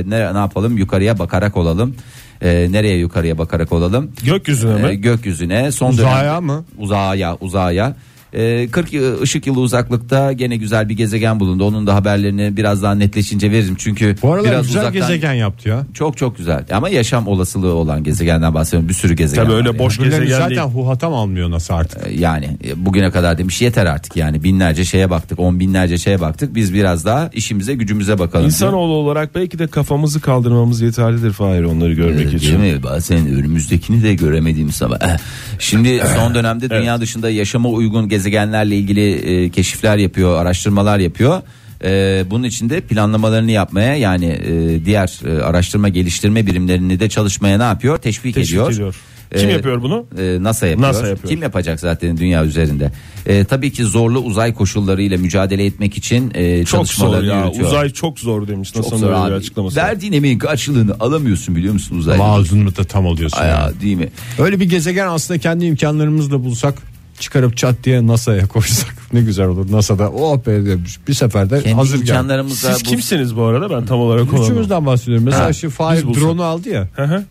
ne, 0.07 0.33
ne 0.33 0.37
yapalım? 0.37 0.77
Yukarıya 0.77 1.19
bakarak 1.19 1.57
olalım. 1.57 1.95
E, 2.41 2.71
nereye 2.71 2.97
yukarıya 2.97 3.37
bakarak 3.37 3.71
olalım? 3.71 4.11
Gökyüzüne 4.23 4.79
e, 4.79 4.83
mi? 4.83 5.01
gökyüzüne. 5.01 5.71
Son 5.71 5.89
Uzağa 5.89 6.21
dönem 6.21 6.43
mı? 6.43 6.65
Uzağa 6.77 7.37
uzağa 7.41 7.95
E, 8.33 8.67
40 8.71 8.93
yı- 8.93 9.17
ışık 9.21 9.47
yılı 9.47 9.59
uzaklıkta 9.59 10.31
gene 10.33 10.55
güzel 10.57 10.89
bir 10.89 10.97
gezegen 10.97 11.39
bulundu. 11.39 11.63
Onun 11.63 11.87
da 11.87 11.95
haberlerini 11.95 12.57
biraz 12.57 12.83
daha 12.83 12.95
netleşince 12.95 13.51
veririm. 13.51 13.75
Çünkü 13.77 14.15
Bu 14.21 14.33
aralar 14.33 14.51
biraz 14.51 14.67
güzel 14.67 14.81
uzaktan 14.81 15.01
gezegen 15.01 15.33
yaptı 15.33 15.69
ya. 15.69 15.85
çok 15.93 16.17
çok 16.17 16.37
güzel. 16.37 16.65
Ama 16.71 16.89
yaşam 16.89 17.27
olasılığı 17.27 17.73
olan 17.73 18.03
gezegenden 18.03 18.53
bahsediyorum. 18.53 18.89
Bir 18.89 18.93
sürü 18.93 19.13
gezegen. 19.13 19.43
Tabii 19.43 19.53
öyle 19.53 19.67
yani. 19.67 19.79
boş 19.79 19.99
Birileri 19.99 20.19
gezegen 20.25 20.39
zaten 20.39 20.49
değil. 20.49 20.59
huhatam 20.61 21.13
almıyor 21.13 21.51
nasıl 21.51 21.73
artık. 21.73 22.07
E, 22.07 22.13
Yani 22.19 22.49
e, 22.67 22.85
bugüne 22.85 23.11
kadar 23.11 23.37
demiş 23.37 23.61
yeter 23.61 23.85
artık 23.85 24.15
yani 24.15 24.43
binlerce 24.43 24.85
şeye 24.85 25.09
baktık 25.09 25.39
on 25.39 25.59
binlerce 25.59 25.97
şeye 25.97 26.21
baktık 26.21 26.55
biz 26.55 26.73
biraz 26.73 27.05
daha 27.05 27.29
işimize 27.33 27.73
gücümüze 27.73 28.19
bakalım. 28.19 28.45
İnsanoğlu 28.45 28.93
olarak 28.93 29.35
belki 29.35 29.59
de 29.59 29.67
kafamızı 29.67 30.21
kaldırmamız 30.21 30.81
yeterlidir 30.81 31.31
Fahir 31.31 31.63
onları 31.63 31.93
görmek 31.93 32.33
Ee, 32.33 32.37
için. 32.37 32.61
Değil 32.61 32.75
mi? 32.75 32.83
Bazen 32.83 33.27
önümüzdekini 33.27 34.03
de 34.03 34.13
göremediğim 34.13 34.71
sabah. 34.71 34.97
Eh, 35.01 35.17
Şimdi 35.59 36.01
son 36.15 36.35
dönemde 36.35 36.69
dünya 36.69 37.01
dışında 37.01 37.29
yaşama 37.29 37.69
uygun 37.69 38.09
gezegenlerle 38.19 38.75
ilgili 38.77 39.11
e, 39.11 39.49
keşifler 39.49 39.97
yapıyor, 39.97 40.41
araştırmalar 40.41 40.99
yapıyor. 40.99 41.41
E, 41.83 42.23
bunun 42.29 42.43
için 42.43 42.69
de 42.69 42.81
planlamalarını 42.81 43.51
yapmaya 43.51 43.95
yani 43.95 44.25
e, 44.25 44.85
diğer 44.85 45.19
e, 45.27 45.43
araştırma 45.43 45.89
geliştirme 45.89 46.45
birimlerini 46.45 46.99
de 46.99 47.09
çalışmaya 47.09 47.57
ne 47.57 47.63
yapıyor? 47.63 47.97
Teşvik, 47.97 48.35
Teşvik 48.35 48.51
ediyor. 48.53 48.71
ediyor. 48.71 48.95
Kim 49.37 49.49
E, 49.49 49.53
yapıyor 49.53 49.81
bunu? 49.81 50.05
e, 50.19 50.43
NASA 50.43 50.67
yapıyor. 50.67 50.89
NASA 50.89 51.07
yapıyor. 51.07 51.29
Kim 51.29 51.41
yapacak 51.41 51.79
zaten 51.79 52.17
dünya 52.17 52.45
üzerinde? 52.45 52.91
E, 53.25 53.43
tabii 53.43 53.71
ki 53.71 53.83
zorlu 53.83 54.19
uzay 54.19 54.53
koşullarıyla 54.53 55.17
mücadele 55.17 55.65
etmek 55.65 55.97
için 55.97 56.31
e, 56.33 56.65
Çok 56.65 56.67
zor 56.67 56.75
çalışmalarını 56.85 57.27
ya. 57.29 57.39
yürütüyor. 57.45 57.67
Uzay 57.67 57.89
çok 57.89 58.19
zor 58.19 58.47
demiş. 58.47 58.73
Çok 58.73 58.83
NASA'nın 58.83 58.99
zor 58.99 59.07
öyle 59.07 59.17
bir 59.19 59.27
abi. 59.31 59.33
açıklaması. 59.33 59.75
Verdiğin 59.75 60.13
emeğin 60.13 60.39
karşılığını 60.39 60.95
alamıyorsun 60.99 61.55
biliyor 61.55 61.73
musun 61.73 61.97
uzayda? 61.97 62.23
Ama 62.23 62.35
ağzını 62.35 62.75
da 62.75 62.83
tam 62.83 63.07
alıyorsun. 63.07 63.37
Ay, 63.41 63.49
yani. 63.49 63.59
ya, 63.75 63.81
değil 63.81 63.95
mi? 63.97 64.07
Öyle 64.39 64.59
bir 64.59 64.69
gezegen 64.69 65.07
aslında 65.07 65.37
kendi 65.39 65.65
imkanlarımızla 65.65 66.43
bulsak 66.43 66.73
çıkarıp 67.19 67.57
çat 67.57 67.75
diye 67.83 68.07
NASA'ya 68.07 68.47
koysak 68.47 68.95
ne 69.13 69.21
güzel 69.21 69.47
olur. 69.47 69.71
NASA'da 69.71 70.11
o 70.11 70.45
be 70.45 70.65
demiş. 70.65 70.99
Bir 71.07 71.13
seferde 71.13 71.61
Kendi 71.63 71.75
hazır 71.75 71.95
gel. 71.97 72.01
imkanlarımızla 72.07 72.73
Siz 72.73 72.85
bu- 72.85 72.89
kimsiniz 72.89 73.35
bu 73.35 73.43
arada 73.43 73.69
ben 73.69 73.85
tam 73.85 73.99
olarak 73.99 74.33
onu 74.33 74.43
Üçümüzden 74.43 74.85
bahsediyorum. 74.85 75.25
Mesela 75.25 75.45
Ha, 75.45 75.53
şu 75.53 75.69
Fahir 75.69 76.03
drone'u 76.03 76.43
aldı 76.43 76.69
ya. 76.69 76.87
Hı 76.95 77.03
hı. 77.03 77.23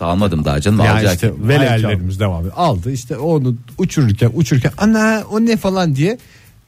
almadım 0.00 0.44
daha 0.44 0.60
canım 0.60 0.78
Yani 0.78 0.90
alacak. 0.90 1.14
işte 1.14 1.32
hayallerimiz 1.56 2.20
devam 2.20 2.40
ediyor. 2.40 2.52
Aldı 2.56 2.92
işte 2.92 3.16
onu 3.16 3.54
uçururken 3.78 4.30
uçururken 4.34 4.72
ana 4.78 5.22
o 5.30 5.40
ne 5.40 5.56
falan 5.56 5.96
diye 5.96 6.18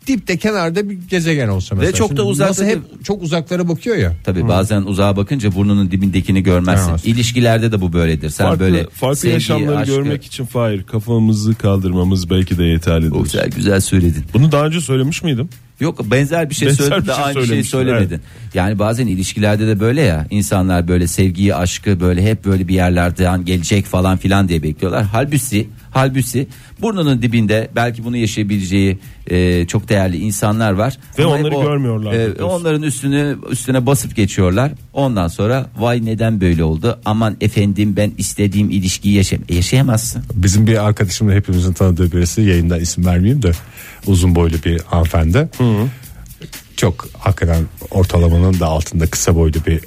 dipte 0.07 0.37
kenarda 0.37 0.91
bir 0.91 0.95
gezegen 0.95 1.49
olsa 1.49 1.75
mesela. 1.75 1.93
çok 1.93 2.17
da 2.17 2.25
uzakta 2.25 2.51
NASA 2.51 2.67
hep 2.67 3.05
çok 3.05 3.23
uzaklara 3.23 3.69
bakıyor 3.69 3.97
ya. 3.97 4.13
Tabii 4.25 4.49
bazen 4.49 4.83
uzağa 4.83 5.17
bakınca 5.17 5.55
burnunun 5.55 5.91
dibindekini 5.91 6.43
görmezsin. 6.43 6.91
Evet. 6.91 7.07
İlişkilerde 7.07 7.73
de 7.73 7.81
bu 7.81 7.93
böyledir. 7.93 8.31
Sen 8.31 8.47
Farklı, 8.47 8.61
böyle 8.61 8.87
farklı 8.87 9.17
sevgiyi, 9.17 9.35
yaşamları 9.35 9.79
aşkı- 9.79 9.95
görmek 9.95 10.25
için 10.25 10.45
Fahir 10.45 10.83
kafamızı 10.83 11.55
kaldırmamız 11.55 12.31
belki 12.31 12.59
de 12.59 12.65
yeterlidir. 12.65 13.17
O 13.17 13.23
güzel 13.23 13.51
güzel 13.51 13.81
söyledin. 13.81 14.25
Bunu 14.35 14.53
daha 14.53 14.67
önce 14.67 14.81
söylemiş 14.81 15.23
miydim? 15.23 15.49
Yok 15.81 16.11
benzer 16.11 16.51
bir 16.51 16.55
şey 16.55 16.69
Benzer 16.69 17.03
bir 17.03 17.09
de 17.09 17.15
şey 17.15 17.25
aynı 17.25 17.47
şeyi 17.47 17.65
söylemedin. 17.65 18.21
Yani 18.55 18.79
bazen 18.79 19.07
ilişkilerde 19.07 19.67
de 19.67 19.81
böyle 19.81 20.01
ya 20.01 20.27
insanlar 20.31 20.89
böyle 20.89 21.07
sevgiyi 21.07 21.55
aşkı 21.55 22.01
böyle 22.01 22.31
hep 22.31 22.45
böyle 22.45 22.69
bir 22.69 22.75
yerlerden 22.75 23.45
gelecek 23.45 23.87
falan 23.87 24.17
filan 24.17 24.49
diye 24.49 24.63
bekliyorlar. 24.63 25.05
Halbuki 25.13 25.69
halbuki 25.93 26.47
burnunun 26.81 27.23
dibinde 27.23 27.71
belki 27.77 28.05
bunu 28.05 28.17
yaşayabileceği 28.17 28.99
e, 29.31 29.67
çok 29.67 29.89
değerli 29.89 30.19
insanlar 30.19 30.73
var. 30.73 30.99
Ve 31.19 31.25
Ama 31.25 31.35
onları 31.35 31.55
görmüyorlar 31.55 32.13
diyorsun. 32.15 32.43
onların 32.43 32.83
üstünü 32.83 33.37
üstüne 33.51 33.87
basıp 33.87 34.17
geçiyorlar. 34.17 34.73
Ondan 34.93 35.29
sonra 35.29 35.67
vay 35.79 36.05
neden 36.05 36.41
böyle 36.41 36.65
oldu? 36.65 37.01
Aman 37.05 37.37
efendim 37.41 37.97
ben 37.97 38.13
istediğim 38.19 38.71
ilişkiyi 38.71 39.15
yaşayam. 39.15 39.45
E, 39.49 39.55
yaşayamazsın. 39.55 40.23
Bizim 40.35 40.67
bir 40.67 40.85
arkadaşımla 40.87 41.33
hepimizin 41.33 41.73
tanıdığı 41.73 42.13
birisi 42.13 42.41
yayından 42.41 42.81
isim 42.81 43.07
vermeyeyim 43.07 43.43
de 43.43 43.51
uzun 44.07 44.35
boylu 44.35 44.55
bir 44.65 44.81
hanımefendi. 44.81 45.49
Çok 46.77 47.09
hakikaten 47.19 47.63
ortalamanın 47.91 48.61
da 48.61 48.67
altında 48.67 49.07
kısa 49.07 49.35
boylu 49.35 49.55
bir 49.67 49.81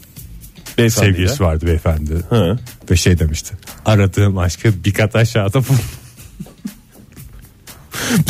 Beyefendi 0.78 1.08
sevgilisi 1.08 1.44
ya. 1.44 1.50
vardı 1.50 1.65
beyefendi. 1.68 2.13
Hı. 2.30 2.60
Ve 2.91 2.96
şey 2.96 3.20
demişti. 3.20 3.56
Aradığım 3.86 4.38
aşkı 4.38 4.84
bir 4.86 4.94
kat 4.94 5.15
aşağıda 5.15 5.60
bul. 5.60 5.76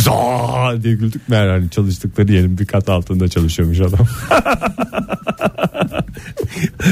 Zaa 0.03 0.83
diye 0.83 0.95
güldük 0.95 1.29
meğer 1.29 1.47
hani 1.49 1.69
çalıştıkları 1.69 2.31
yerin 2.33 2.57
bir 2.57 2.65
kat 2.65 2.89
altında 2.89 3.27
çalışıyormuş 3.27 3.79
adam. 3.79 4.07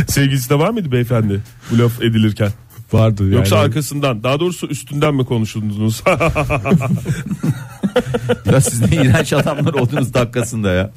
Sevgilisi 0.08 0.50
de 0.50 0.60
var 0.60 0.70
mıydı 0.70 0.92
beyefendi 0.92 1.40
bu 1.72 1.80
laf 1.80 2.02
edilirken? 2.02 2.50
Vardı 2.94 3.24
yani. 3.24 3.36
Yoksa 3.36 3.58
arkasından 3.58 4.24
daha 4.24 4.40
doğrusu 4.40 4.68
üstünden 4.68 5.16
mi 5.16 5.26
konuşundunuz? 5.26 6.04
Ya 8.52 8.62
siz 8.62 8.80
ne 8.92 8.96
iğrenç 8.96 9.34
adamlar 9.34 9.74
oldunuz 9.74 10.14
dakikasında 10.14 10.72
ya. 10.72 10.92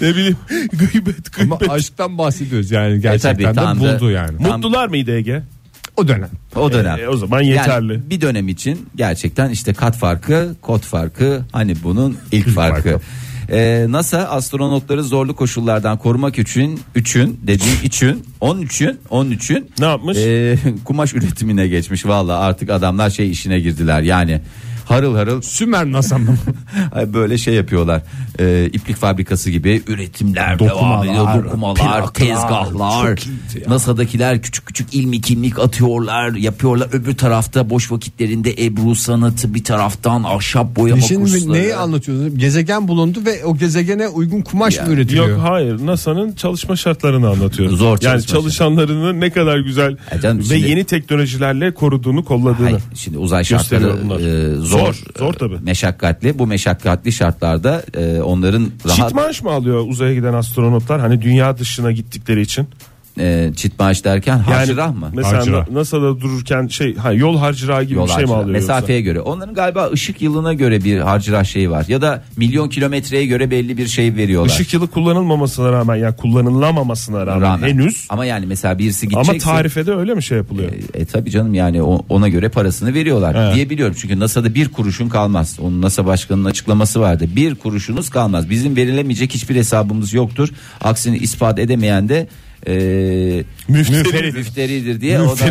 ne 0.00 0.08
bileyim 0.14 0.36
gıybet 0.72 1.40
Ama 1.40 1.56
gıybet. 1.56 1.70
aşktan 1.70 2.18
bahsediyoruz 2.18 2.70
yani 2.70 3.00
gerçekten 3.00 3.30
E 3.30 3.32
tabii, 3.34 3.44
de 3.44 3.52
tamam 3.52 3.80
da- 3.80 3.94
buldu 3.94 4.10
yani. 4.10 4.38
Tam- 4.42 4.52
Mutlular 4.56 4.88
mıydı 4.88 5.16
Ege? 5.16 5.42
O 5.96 6.08
dönem. 6.08 6.30
O 6.56 6.72
dönem. 6.72 6.98
E, 7.00 7.08
o 7.08 7.16
zaman 7.16 7.40
yeterli. 7.40 7.92
Yani 7.92 8.10
bir 8.10 8.20
dönem 8.20 8.48
için 8.48 8.88
gerçekten 8.96 9.50
işte 9.50 9.72
kat 9.72 9.96
farkı, 9.96 10.54
kod 10.60 10.82
farkı, 10.82 11.42
hani 11.52 11.74
bunun 11.84 12.16
ilk 12.32 12.48
farkı. 12.48 12.90
farkı. 12.90 13.00
Ee, 13.50 13.86
NASA 13.88 14.18
astronotları 14.18 15.02
zorlu 15.02 15.36
koşullardan 15.36 15.98
korumak 15.98 16.38
için 16.38 16.80
üçün 16.94 17.40
dediğim 17.42 17.78
için 17.84 18.24
onun 18.40 18.62
için 18.62 18.98
onun 19.10 19.30
için 19.30 19.70
Ne 19.78 19.84
yapmış? 19.84 20.18
ee, 20.18 20.58
kumaş 20.84 21.14
üretimine 21.14 21.68
geçmiş 21.68 22.06
valla 22.06 22.38
artık 22.38 22.70
adamlar 22.70 23.10
şey 23.10 23.30
işine 23.30 23.60
girdiler 23.60 24.02
yani 24.02 24.40
harıl 24.84 25.16
harıl 25.16 25.42
Sümer 25.42 25.92
NASA 25.92 26.18
mı? 26.18 26.36
Ay, 26.92 27.14
böyle 27.14 27.38
şey 27.38 27.54
yapıyorlar 27.54 28.02
Ee, 28.38 28.66
iplik 28.72 28.96
fabrikası 28.96 29.50
gibi 29.50 29.82
üretimler 29.86 30.58
devam 30.58 30.70
Dokumalar, 30.70 31.06
ediyor 31.06 31.44
dokumalar 31.44 31.74
plaklar, 31.76 32.12
tezgahlar. 32.14 33.18
NASA'dakiler 33.68 34.42
küçük 34.42 34.66
küçük 34.66 34.94
ilmik 34.94 35.30
ilmik 35.30 35.58
atıyorlar 35.58 36.32
yapıyorlar 36.34 36.88
öbür 36.92 37.16
tarafta 37.16 37.70
boş 37.70 37.92
vakitlerinde 37.92 38.64
Ebru 38.64 38.94
sanatı 38.94 39.54
bir 39.54 39.64
taraftan 39.64 40.22
ahşap 40.22 40.76
boyama 40.76 41.00
Şimdi 41.02 41.22
kursları 41.32 41.52
neyi 41.52 41.74
anlatıyorsunuz? 41.74 42.38
Gezegen 42.38 42.88
bulundu 42.88 43.18
ve 43.26 43.44
o 43.44 43.56
gezegene 43.56 44.08
uygun 44.08 44.40
kumaş 44.42 44.76
Ya, 44.76 44.84
mı 44.84 44.92
üretiliyor? 44.92 45.28
Yok 45.28 45.40
hayır 45.42 45.86
NASA'nın 45.86 46.32
çalışma 46.32 46.76
şartlarını 46.76 47.28
anlatıyor. 47.28 47.70
Zor 47.70 47.98
yani 48.02 48.22
çalışma 48.22 48.40
çalışanlarını 48.40 49.20
ne 49.20 49.30
kadar 49.30 49.58
güzel 49.58 49.96
Ya 50.14 50.20
canım 50.20 50.38
ve 50.38 50.44
şimdi- 50.44 50.68
yeni 50.70 50.84
teknolojilerle 50.84 51.74
koruduğunu 51.74 52.24
kolladığını. 52.24 52.64
Hayır, 52.66 52.82
şimdi 52.94 53.18
uzay 53.18 53.44
şartları 53.44 53.86
e, 53.86 54.56
zor, 54.78 54.94
Zor, 54.94 55.04
zor 55.18 55.32
tabii. 55.32 55.56
meşakkatli. 55.62 56.38
Bu 56.38 56.46
meşakkatli 56.46 57.12
şartlarda 57.12 57.82
e, 57.94 58.20
onların 58.22 58.70
rahat 58.86 58.96
Çit 59.08 59.14
maaş 59.14 59.42
mı 59.42 59.50
alıyor 59.50 59.84
uzaya 59.88 60.14
giden 60.14 60.32
astronotlar 60.34 61.00
hani 61.00 61.22
dünya 61.22 61.58
dışına 61.58 61.92
gittikleri 61.92 62.40
için? 62.40 62.68
E, 63.18 63.50
çit 63.56 63.78
maaş 63.78 64.04
derken 64.04 64.38
harcırah 64.38 64.94
mı? 64.94 65.10
Mesela 65.14 65.38
Harcırah. 65.38 65.70
NASA'da 65.70 66.20
dururken 66.20 66.66
şey 66.66 66.96
ha, 66.96 67.12
yol 67.12 67.38
harcırahı 67.38 67.82
gibi 67.84 67.94
Yol 67.94 68.06
bir 68.06 68.12
şey 68.12 68.16
mi 68.16 68.20
harcırah. 68.28 68.38
alıyor? 68.44 68.58
yoksa? 68.58 68.72
Mesafeye 68.74 69.00
göre. 69.00 69.20
Onların 69.20 69.54
galiba 69.54 69.90
ışık 69.92 70.22
yılına 70.22 70.52
göre 70.54 70.84
bir 70.84 70.98
harcırah 70.98 71.44
şeyi 71.44 71.70
var. 71.70 71.84
Ya 71.88 72.02
da 72.02 72.24
milyon 72.36 72.68
kilometreye 72.68 73.26
göre 73.26 73.50
belli 73.50 73.76
bir 73.76 73.86
şey 73.86 74.16
veriyorlar. 74.16 74.50
Işık 74.50 74.74
yılı 74.74 74.86
kullanılmamasına 74.90 75.72
rağmen 75.72 75.96
yani 75.96 76.16
kullanılamamasına 76.16 77.26
rağmen, 77.26 77.40
Rağmen. 77.42 77.68
henüz 77.68 78.06
Ama 78.10 78.24
yani 78.24 78.46
mesela 78.46 78.78
birisi 78.78 79.06
ama 79.12 79.22
gidecekse. 79.22 79.48
tarifede 79.50 79.92
öyle 79.94 80.14
mi 80.14 80.22
şey 80.22 80.38
yapılıyor? 80.38 80.70
E 80.94 81.04
tabi 81.04 81.30
canım 81.30 81.54
yani 81.54 81.82
o- 81.82 82.04
ona 82.08 82.28
göre 82.28 82.48
parasını 82.48 82.94
veriyorlar 82.94 83.34
Evet. 83.38 83.54
diye 83.54 83.70
biliyorum. 83.70 83.96
Çünkü 83.98 84.20
NASA'da 84.20 84.54
bir 84.54 84.68
kuruşun 84.68 85.08
kalmaz. 85.08 85.58
Onun 85.62 85.82
NASA 85.82 86.06
başkanının 86.06 86.44
açıklaması 86.44 87.00
vardı. 87.00 87.24
Bir 87.36 87.54
kuruşunuz 87.54 88.10
kalmaz. 88.10 88.50
Bizim 88.50 88.76
verilemeyecek 88.76 89.34
hiçbir 89.34 89.56
hesabımız 89.56 90.12
yoktur. 90.14 90.48
Aksini 90.80 91.16
ispat 91.18 91.58
edemeyen 91.58 92.08
de 92.08 92.28
e, 92.66 93.44
Müfteri. 93.68 94.32
müfteridir 94.32 95.00
diye 95.00 95.20
o 95.20 95.38
da 95.38 95.44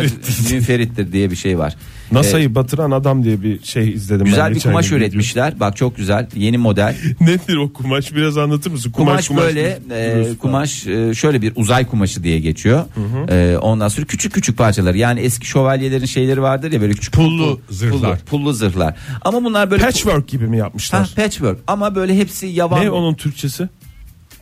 münferittir 0.52 1.12
diye 1.12 1.30
bir 1.30 1.36
şey 1.36 1.58
var. 1.58 1.76
NASA'yı 2.12 2.54
batıran 2.54 2.90
adam 2.90 3.24
diye 3.24 3.42
bir 3.42 3.62
şey 3.64 3.92
izledim. 3.92 4.20
ben 4.24 4.30
güzel 4.30 4.48
bir 4.50 4.54
geçen 4.54 4.70
kumaş 4.70 4.86
video. 4.86 4.98
üretmişler. 4.98 5.60
Bak 5.60 5.76
çok 5.76 5.96
güzel. 5.96 6.28
Yeni 6.34 6.58
model. 6.58 6.96
Nedir 7.20 7.56
o 7.56 7.72
kumaş 7.72 8.14
biraz 8.14 8.38
anlatır 8.38 8.70
mısın? 8.70 8.90
Kumaş, 8.90 9.30
böyle 9.30 9.78
ne? 9.88 9.94
e, 9.96 10.26
kumaş 10.38 10.86
e, 10.86 11.14
şöyle 11.14 11.42
bir 11.42 11.52
uzay 11.56 11.86
kumaşı 11.86 12.24
diye 12.24 12.38
geçiyor. 12.40 12.84
E, 13.28 13.56
ondan 13.58 13.88
sonra 13.88 14.06
küçük 14.06 14.32
küçük 14.32 14.58
parçalar. 14.58 14.94
Yani 14.94 15.20
eski 15.20 15.46
şövalyelerin 15.46 16.06
şeyleri 16.06 16.42
vardır 16.42 16.72
ya 16.72 16.80
böyle 16.80 16.92
küçük 16.92 17.14
Pullu 17.14 17.60
zırhlar. 17.70 18.00
Pullu, 18.00 18.16
pullu 18.26 18.52
zırhlar. 18.52 18.96
Ama 19.22 19.44
bunlar 19.44 19.70
böyle 19.70 19.82
patchwork 19.82 20.28
gibi 20.28 20.44
mi 20.46 20.56
Ha, 20.58 20.64
yapmışlar? 20.64 21.12
patchwork 21.16 21.58
ama 21.66 21.94
böyle 21.94 22.16
hepsi 22.18 22.46
yavan. 22.46 22.84
ne 22.84 22.90
onun 22.90 23.14
Türkçesi? 23.14 23.68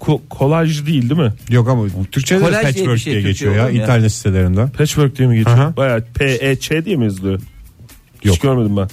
Ko- 0.00 0.20
kolaj 0.30 0.86
değil 0.86 1.10
değil 1.10 1.20
mi? 1.20 1.32
Yok 1.50 1.68
ama 1.68 1.86
Türkçe'de 2.12 2.40
de 2.40 2.44
Kolaj 2.44 2.60
diye 2.62 2.68
bir 2.68 2.74
patchwork 2.74 2.98
şey 2.98 3.12
diye 3.12 3.22
Türkçe 3.22 3.30
geçiyor 3.32 3.54
ya 3.56 3.64
mu 3.70 3.76
ya? 3.76 3.82
internet 3.82 4.12
sitelerinde. 4.12 4.66
Patchwork 4.66 5.18
diye 5.18 5.28
mi 5.28 5.36
geçiyor? 5.36 5.58
Aha. 5.58 5.76
Bayağı 5.76 6.04
P-E-Ç 6.14 6.70
diye 6.84 6.96
mi 6.96 7.04
yazılıyor? 7.04 7.40
Hiç 8.20 8.26
Yok. 8.26 8.40
görmedim 8.40 8.76
ben. 8.76 8.88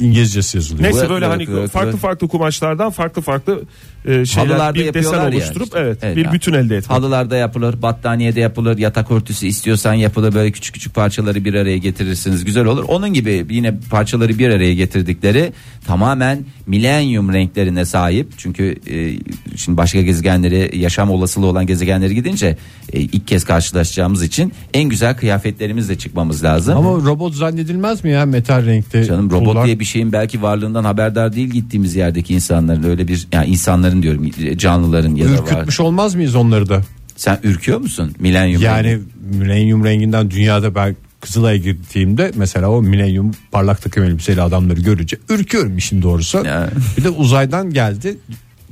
İngilizcesi 0.00 0.56
yazılıyor. 0.56 0.84
Neyse 0.84 1.10
böyle 1.10 1.26
hani 1.26 1.68
farklı 1.68 1.96
farklı 1.96 2.28
kumaşlardan 2.28 2.90
farklı 2.90 3.22
farklı 3.22 3.62
e, 4.04 4.26
şeyler 4.26 4.48
Halılarda 4.48 4.74
bir 4.74 4.94
desen 4.94 5.32
oluşturup 5.32 5.66
işte. 5.66 5.78
evet, 5.78 5.98
Evet 6.02 6.16
bir 6.16 6.24
ya. 6.24 6.32
bütün 6.32 6.52
elde 6.52 6.76
etmek. 6.76 6.90
Halılarda 6.90 7.36
yapılır, 7.36 7.82
battaniyede 7.82 8.40
yapılır, 8.40 8.78
yatak 8.78 9.10
örtüsü 9.10 9.46
istiyorsan 9.46 9.94
yapılır. 9.94 10.34
Böyle 10.34 10.52
küçük 10.52 10.74
küçük 10.74 10.94
parçaları 10.94 11.44
bir 11.44 11.54
araya 11.54 11.78
getirirsiniz. 11.78 12.44
Güzel 12.44 12.64
olur. 12.64 12.84
Onun 12.88 13.12
gibi 13.12 13.46
yine 13.50 13.74
parçaları 13.90 14.38
bir 14.38 14.48
araya 14.48 14.74
getirdikleri 14.74 15.52
tamamen 15.86 16.44
milenyum 16.66 17.32
renklerine 17.32 17.84
sahip. 17.84 18.28
Çünkü 18.36 18.76
e, 18.90 19.18
şimdi 19.56 19.78
başka 19.78 20.02
gezegenleri 20.02 20.78
yaşam 20.78 21.10
olasılığı 21.10 21.46
olan 21.46 21.66
gezegenlere 21.66 22.14
gidince 22.14 22.56
e, 22.92 23.00
ilk 23.00 23.28
kez 23.28 23.44
karşılaşacağımız 23.44 24.22
için 24.22 24.52
en 24.74 24.88
güzel 24.88 25.16
kıyafetlerimizle 25.16 25.98
çıkmamız 25.98 26.44
lazım. 26.44 26.76
Ama 26.76 26.88
robot 26.88 27.34
zannedilmez 27.34 28.04
mi 28.04 28.10
ya 28.10 28.26
metal 28.26 28.66
renkte? 28.66 29.04
Canım 29.04 29.30
robot 29.30 29.51
pullar? 29.52 29.66
diye 29.66 29.80
bir 29.80 29.84
şeyin 29.84 30.12
belki 30.12 30.42
varlığından 30.42 30.84
haberdar 30.84 31.32
değil 31.32 31.48
gittiğimiz 31.48 31.96
yerdeki 31.96 32.34
insanların 32.34 32.82
öyle 32.82 33.08
bir 33.08 33.28
yani 33.32 33.46
insanların 33.46 34.02
diyorum 34.02 34.30
canlıların 34.56 35.14
ya 35.14 35.28
da 35.28 35.32
var. 35.32 35.38
Ürkütmüş 35.38 35.80
olmaz 35.80 36.14
mıyız 36.14 36.34
onları 36.34 36.68
da? 36.68 36.80
Sen 37.16 37.38
ürküyor 37.42 37.80
musun? 37.80 38.14
Milenyum 38.18 38.62
Yani 38.62 38.88
rengi. 38.88 39.02
milenyum 39.38 39.84
renginden 39.84 40.30
dünyada 40.30 40.74
ben 40.74 40.96
Kızılay'a 41.20 41.56
gittiğimde 41.56 42.32
mesela 42.34 42.70
o 42.70 42.82
milenyum 42.82 43.30
parlak 43.52 43.82
takım 43.82 44.04
elbiseli 44.04 44.42
adamları 44.42 44.80
görünce 44.80 45.18
ürküyorum 45.28 45.76
işin 45.78 46.02
doğrusu. 46.02 46.42
Ya. 46.46 46.70
Bir 46.96 47.04
de 47.04 47.08
uzaydan 47.08 47.70
geldi 47.70 48.18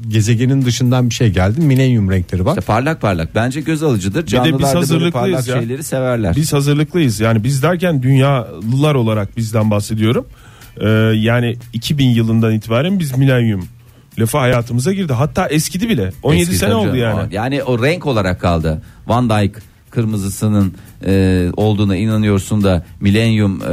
gezegenin 0.09 0.65
dışından 0.65 1.11
bir 1.11 1.15
şey 1.15 1.31
geldi 1.31 1.61
milenyum 1.61 2.11
renkleri 2.11 2.45
var. 2.45 2.51
İşte 2.51 2.67
parlak 2.67 3.01
parlak 3.01 3.35
bence 3.35 3.61
göz 3.61 3.83
alıcıdır. 3.83 4.27
biz 4.27 4.33
Canlılar 4.33 4.53
da 4.53 4.63
böyle 4.63 4.79
hazırlıklıyız 4.79 5.13
parlak 5.13 5.49
ya. 5.49 5.61
şeyleri 5.61 5.83
severler. 5.83 6.37
Biz 6.37 6.53
hazırlıklıyız. 6.53 7.21
Yani 7.21 7.45
biz 7.45 7.63
derken 7.63 8.03
dünyalılar 8.03 8.95
olarak 8.95 9.37
bizden 9.37 9.71
bahsediyorum. 9.71 10.27
Ee, 10.81 10.89
yani 11.17 11.57
2000 11.73 12.09
yılından 12.09 12.53
itibaren 12.55 12.99
biz 12.99 13.19
milenyum 13.19 13.65
lafı 14.19 14.39
hayatımıza 14.39 14.93
girdi. 14.93 15.13
Hatta 15.13 15.49
eskidi 15.49 15.89
bile. 15.89 16.13
17 16.23 16.43
Eski 16.43 16.57
sene 16.57 16.71
tabii 16.71 16.79
oldu 16.81 16.97
canım. 16.99 17.19
yani. 17.19 17.35
Yani 17.35 17.63
o 17.63 17.83
renk 17.83 18.07
olarak 18.07 18.41
kaldı. 18.41 18.83
Van 19.07 19.31
Dyke 19.31 19.61
kırmızısının 19.91 20.73
e, 21.07 21.47
olduğuna 21.57 21.97
inanıyorsun 21.97 22.63
da 22.65 22.85
milenyum 23.01 23.63
e, 23.63 23.67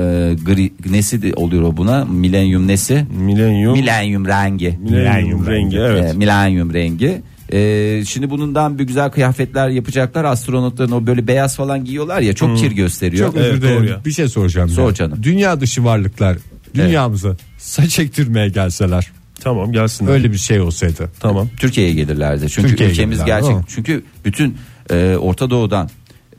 gri 0.46 0.74
nesi 0.92 1.22
de 1.22 1.34
oluyor 1.34 1.64
o 1.64 1.78
buna? 1.78 2.06
Milenyum 2.06 2.68
nesi? 2.68 3.06
Milenyum. 3.20 3.74
Milenyum 3.74 4.28
rengi. 4.28 4.80
Milenyum 4.84 5.48
rengi, 5.48 5.78
evet. 5.78 6.14
E, 6.14 6.18
milenyum 6.18 6.74
rengi. 6.74 7.22
E, 7.54 8.04
şimdi 8.08 8.30
bundan 8.30 8.80
bir 8.80 8.84
güzel 8.84 9.10
kıyafetler 9.10 9.70
yapacaklar. 9.70 10.24
Astronotların 10.24 10.92
o 10.92 11.08
böyle 11.08 11.28
beyaz 11.28 11.56
falan 11.56 11.86
giyiyorlar 11.86 12.22
ya 12.22 12.34
çok 12.34 12.58
kir 12.58 12.72
gösteriyor. 12.72 13.28
Çok 13.28 13.36
özür 13.36 13.50
Evet, 13.50 13.62
dilerim. 13.62 13.78
doğru 13.78 13.86
ya. 13.90 14.02
Bir 14.06 14.12
şey 14.12 14.28
soracağım. 14.28 14.70
Sor 14.70 14.88
ya. 14.90 14.94
canım. 14.94 15.20
Dünya 15.24 15.62
dışı 15.62 15.84
varlıklar 15.84 16.38
dünyamıza 16.78 17.36
saç 17.58 18.00
ektirmeye 18.00 18.50
gelseler 18.50 19.12
Tamam 19.40 19.72
gelsinler. 19.72 20.12
öyle 20.12 20.32
bir 20.32 20.38
şey 20.38 20.62
olsaydı. 20.62 21.12
Tamam. 21.20 21.50
Türkiye'ye 21.60 21.94
gelirlerdi. 21.94 22.50
Çünkü 22.50 22.68
Türkiye'ye 22.70 22.94
ülkemiz 22.94 23.18
gelirler, 23.18 23.36
gerçek. 23.36 23.50
değil 23.50 23.60
mi? 23.60 23.66
Çünkü 23.68 24.04
bütün 24.26 24.58
e, 24.92 25.16
Orta 25.20 25.50
Doğu'dan 25.50 25.90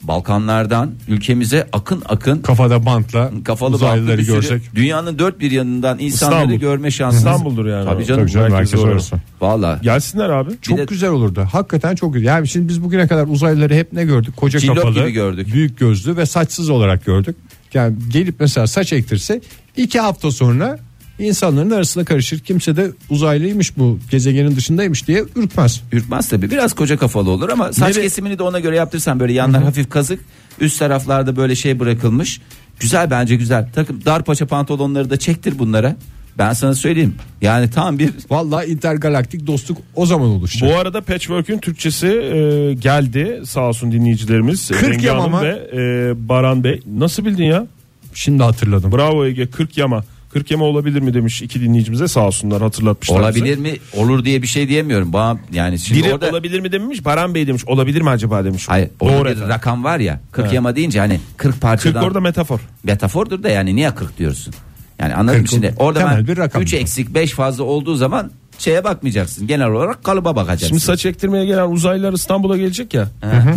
Balkanlardan 0.03 0.91
ülkemize 1.09 1.69
akın 1.73 2.03
akın 2.09 2.39
Kafada 2.43 2.87
bantla 2.87 3.31
kafalı 3.45 3.75
uzaylıları 3.75 4.09
bantlı 4.09 4.19
bir 4.19 4.25
sürü 4.25 4.35
görsek. 4.35 4.75
dünyanın 4.75 5.19
dört 5.19 5.41
bir 5.41 5.51
yanından 5.51 5.99
insanları 5.99 6.41
İstanbul. 6.43 6.61
görme 6.61 6.91
şansımız. 6.91 7.25
İstanbul'dur 7.25 7.67
yani. 7.67 7.85
Tabii 7.85 8.05
canım. 8.07 8.21
Tabii 8.23 8.31
canım, 8.31 8.53
Merkez 8.53 8.75
orası. 8.81 9.17
Valla. 9.41 9.81
Gelsinler 9.83 10.29
abi. 10.29 10.51
Çok 10.63 10.79
de- 10.79 10.85
güzel 10.85 11.11
olurdu. 11.11 11.49
Hakikaten 11.53 11.95
çok 11.95 12.15
güzel. 12.15 12.27
Yani 12.27 12.49
şimdi 12.49 12.69
biz 12.69 12.83
bugüne 12.85 13.07
kadar 13.09 13.27
uzaylıları 13.27 13.75
hep 13.75 13.93
ne 13.93 14.05
gördük? 14.05 14.37
Koca 14.37 14.59
Cillop 14.59 14.77
kafalı, 14.77 14.95
gibi 14.95 15.11
gördük. 15.11 15.53
büyük 15.53 15.79
gözlü 15.79 16.17
ve 16.17 16.27
saçsız 16.27 16.71
olarak 16.71 17.05
gördük. 17.05 17.37
Yani 17.75 17.97
gelip 18.09 18.35
mesela 18.41 18.67
saç 18.67 18.93
ektirse 18.93 19.41
iki 19.83 20.01
hafta 20.01 20.31
sonra 20.31 20.79
insanların 21.19 21.71
arasında 21.71 22.05
karışır. 22.05 22.39
Kimse 22.39 22.77
de 22.77 22.91
uzaylıymış 23.11 23.79
bu 23.79 23.99
gezegenin 24.11 24.57
dışındaymış 24.57 25.09
diye 25.09 25.25
ürkmez. 25.37 25.83
Ürkmez 25.93 26.29
tabii. 26.29 26.51
Biraz 26.51 26.75
koca 26.75 26.97
kafalı 26.97 27.31
olur 27.31 27.49
ama 27.49 27.73
saç 27.73 27.97
Nere- 27.97 28.03
kesimini 28.03 28.39
de 28.39 28.43
ona 28.43 28.61
göre 28.61 28.77
yaptırsan 28.77 29.21
böyle 29.21 29.33
yanlar 29.33 29.63
hafif 29.63 29.91
kazık, 29.91 30.21
üst 30.61 30.79
taraflarda 30.79 31.37
böyle 31.37 31.55
şey 31.57 31.81
bırakılmış. 31.81 32.41
Güzel 32.81 33.11
bence 33.11 33.37
güzel. 33.37 33.69
Takım 33.75 34.05
dar 34.05 34.25
paça 34.25 34.47
pantolonları 34.47 35.11
da 35.11 35.17
çektir 35.17 35.59
bunlara. 35.59 35.97
Ben 36.39 36.53
sana 36.53 36.75
söyleyeyim. 36.75 37.15
Yani 37.43 37.71
tam 37.71 37.99
bir 37.99 38.11
Vallahi 38.31 38.67
intergalaktik 38.67 39.47
dostluk 39.47 39.79
o 39.95 40.07
zaman 40.07 40.29
oluşacak. 40.29 40.71
Bu 40.71 40.77
arada 40.77 41.01
Patchwork'ün 41.01 41.59
Türkçesi 41.59 42.07
e, 42.07 42.75
geldi 42.75 43.41
sağ 43.45 43.61
olsun 43.69 43.93
dinleyicilerimiz. 43.93 44.69
40 44.69 44.91
Bengi 44.91 45.07
yama 45.07 45.21
Hanım 45.23 45.33
mı? 45.35 45.43
ve 45.43 45.71
e, 45.73 46.29
Baran 46.29 46.65
Bey. 46.65 46.81
Nasıl 46.99 47.25
bildin 47.25 47.45
ya? 47.45 47.67
Şimdi 48.15 48.43
hatırladım. 48.43 48.93
Bravo 48.93 49.27
Ege 49.27 49.47
40 49.47 49.79
yama. 49.79 50.05
40 50.33 50.51
yama 50.51 50.65
olabilir 50.65 51.01
mi 51.01 51.15
demiş 51.15 51.43
iki 51.43 51.61
dinleyicimize 51.61 52.09
sağ 52.09 52.27
olsunlar 52.27 52.63
hatırlatmışlar 52.63 53.21
olabilir 53.21 53.45
bize. 53.45 53.61
mi? 53.61 53.77
Olur 53.97 54.25
diye 54.25 54.43
bir 54.43 54.47
şey 54.47 54.69
diyemiyorum. 54.69 55.13
Bana 55.13 55.39
yani 55.53 55.79
şimdi 55.79 56.01
Biri 56.01 56.15
orada 56.15 56.31
olabilir 56.31 56.61
mi 56.61 56.73
demiş 56.73 57.05
Baran 57.05 57.35
Bey 57.35 57.47
demiş 57.47 57.65
olabilir 57.67 58.01
mi 58.03 58.11
acaba 58.11 58.45
demiş. 58.45 58.69
Hayır, 58.69 58.89
Doğru 59.01 59.29
bir 59.29 59.41
rakam 59.41 59.85
var 59.85 59.99
ya 60.01 60.21
40 60.33 60.45
Evet. 60.45 60.55
yama 60.55 60.77
deyince 60.77 60.99
hani 61.01 61.21
40 61.37 61.53
40 61.53 61.61
parçadan 61.63 62.05
orada 62.05 62.21
metafor. 62.21 62.61
metafordur 62.85 63.43
da 63.43 63.49
yani 63.49 63.77
niye 63.77 63.95
40 63.95 64.19
diyorsun? 64.19 64.55
Yani 64.99 65.15
anladın 65.15 65.39
mı 65.39 65.45
40 65.45 65.51
şimdi? 65.51 65.75
Orada 65.77 66.07
ben 66.17 66.27
bir 66.27 66.37
rakam. 66.37 66.63
3 66.63 66.75
eksik 66.75 67.15
5 67.15 67.33
fazla 67.33 67.65
olduğu 67.65 67.95
zaman 67.95 68.31
şeye 68.59 68.85
bakmayacaksın. 68.85 69.47
Genel 69.47 69.69
olarak 69.69 70.05
kalıba 70.05 70.37
bakacaksın. 70.37 70.67
Şimdi 70.69 70.81
saç 70.81 71.07
ektirmeye 71.07 71.45
gelen 71.47 71.69
uzaylılar 71.71 72.13
İstanbul'a 72.13 72.57
gelecek 72.57 72.95
ya. 72.95 73.09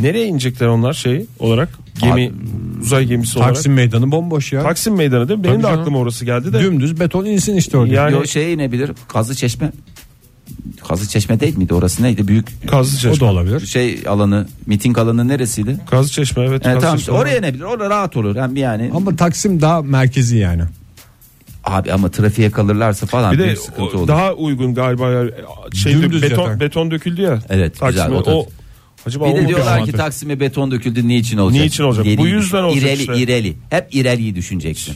Nereye 0.02 0.26
inecekler 0.28 0.68
onlar 0.68 0.94
şey 0.94 1.26
olarak? 1.40 1.70
Gemi 2.02 2.32
uzay 2.82 3.06
gemisi 3.06 3.40
olarak. 3.40 3.54
Taksim 3.56 3.74
meydanı 3.74 4.12
bomboş 4.12 4.54
ya. 4.54 4.64
Taksim 4.64 4.96
Meydanı 4.96 5.28
değil 5.28 5.38
mi? 5.40 5.44
Benim 5.44 5.56
Tabii 5.56 5.64
de 5.64 5.68
canım. 5.68 5.80
aklıma 5.82 5.98
orası 6.00 6.26
geldi 6.26 6.54
de. 6.54 6.60
Dümdüz 6.60 7.00
beton 7.00 7.26
insin 7.26 7.56
işte 7.56 7.78
orada. 7.78 7.94
Yani- 7.94 8.14
Yo 8.14 8.26
şey 8.26 8.54
inebilir. 8.54 8.92
Kazı 9.08 9.36
Çeşme. 9.36 9.72
Kazı 10.88 11.10
Çeşme 11.10 11.40
değil 11.40 11.58
miydi? 11.58 11.74
Orası 11.74 12.04
neydi? 12.04 12.28
Büyük 12.28 12.48
Kazlı 12.70 12.98
o 12.98 13.00
Çeşme. 13.12 13.28
da 13.28 13.32
olabilir. 13.32 13.60
şey 13.66 14.00
alanı, 14.08 14.48
miting 14.66 14.98
alanı 14.98 15.28
neresiydi? 15.28 15.78
Kazlı 15.90 16.10
Çeşme 16.12 16.44
evet. 16.44 16.66
Yani 16.66 16.74
Kazlı 16.74 16.82
tamam 16.82 16.98
Çeşme. 16.98 17.14
oraya 17.14 17.38
inebilir. 17.38 17.64
Orada 17.64 17.90
rahat 17.90 18.18
olur. 18.18 18.36
Hem 18.36 18.56
yani 18.56 18.92
Ama 18.96 19.16
Taksim 19.16 19.62
daha 19.62 19.82
merkezi 19.82 20.38
yani. 20.38 20.62
Abi 21.63 21.93
ama 21.93 22.12
trafiğe 22.12 22.52
kalırlarsa 22.52 23.06
falan 23.06 23.34
Bir 23.34 23.39
de 23.39 23.43
büyük 23.43 23.58
sıkıntı 23.58 23.97
olur. 23.97 24.08
daha 24.08 24.34
uygun 24.34 24.74
galiba 24.74 25.24
şey 25.76 25.93
Dümdüz 25.93 26.21
beton 26.21 26.43
zaten. 26.43 26.60
beton 26.60 26.91
döküldü 26.91 27.21
ya. 27.21 27.39
Evet, 27.50 27.74
güzel, 27.74 27.93
Taksim'e 27.95 28.15
o 28.17 28.26
da- 28.26 28.36
o 28.36 28.45
acaba 29.06 29.26
Bir 29.26 29.36
de 29.36 29.47
diyorlar 29.47 29.86
ki? 29.86 29.91
Taksim'e 29.91 30.39
beton 30.39 30.71
döküldü 30.71 31.08
niçin 31.08 31.38
olacak? 31.38 31.62
Niçin 31.63 31.84
olacak? 31.84 32.06
Bu 32.17 32.28
yüzden 32.28 32.63
olacak 32.63 32.84
İreli 32.84 33.00
işte. 33.02 33.17
ireli. 33.17 33.54
Hep 33.69 33.95
ireliyi 33.95 34.36
düşüneceksin. 34.36 34.95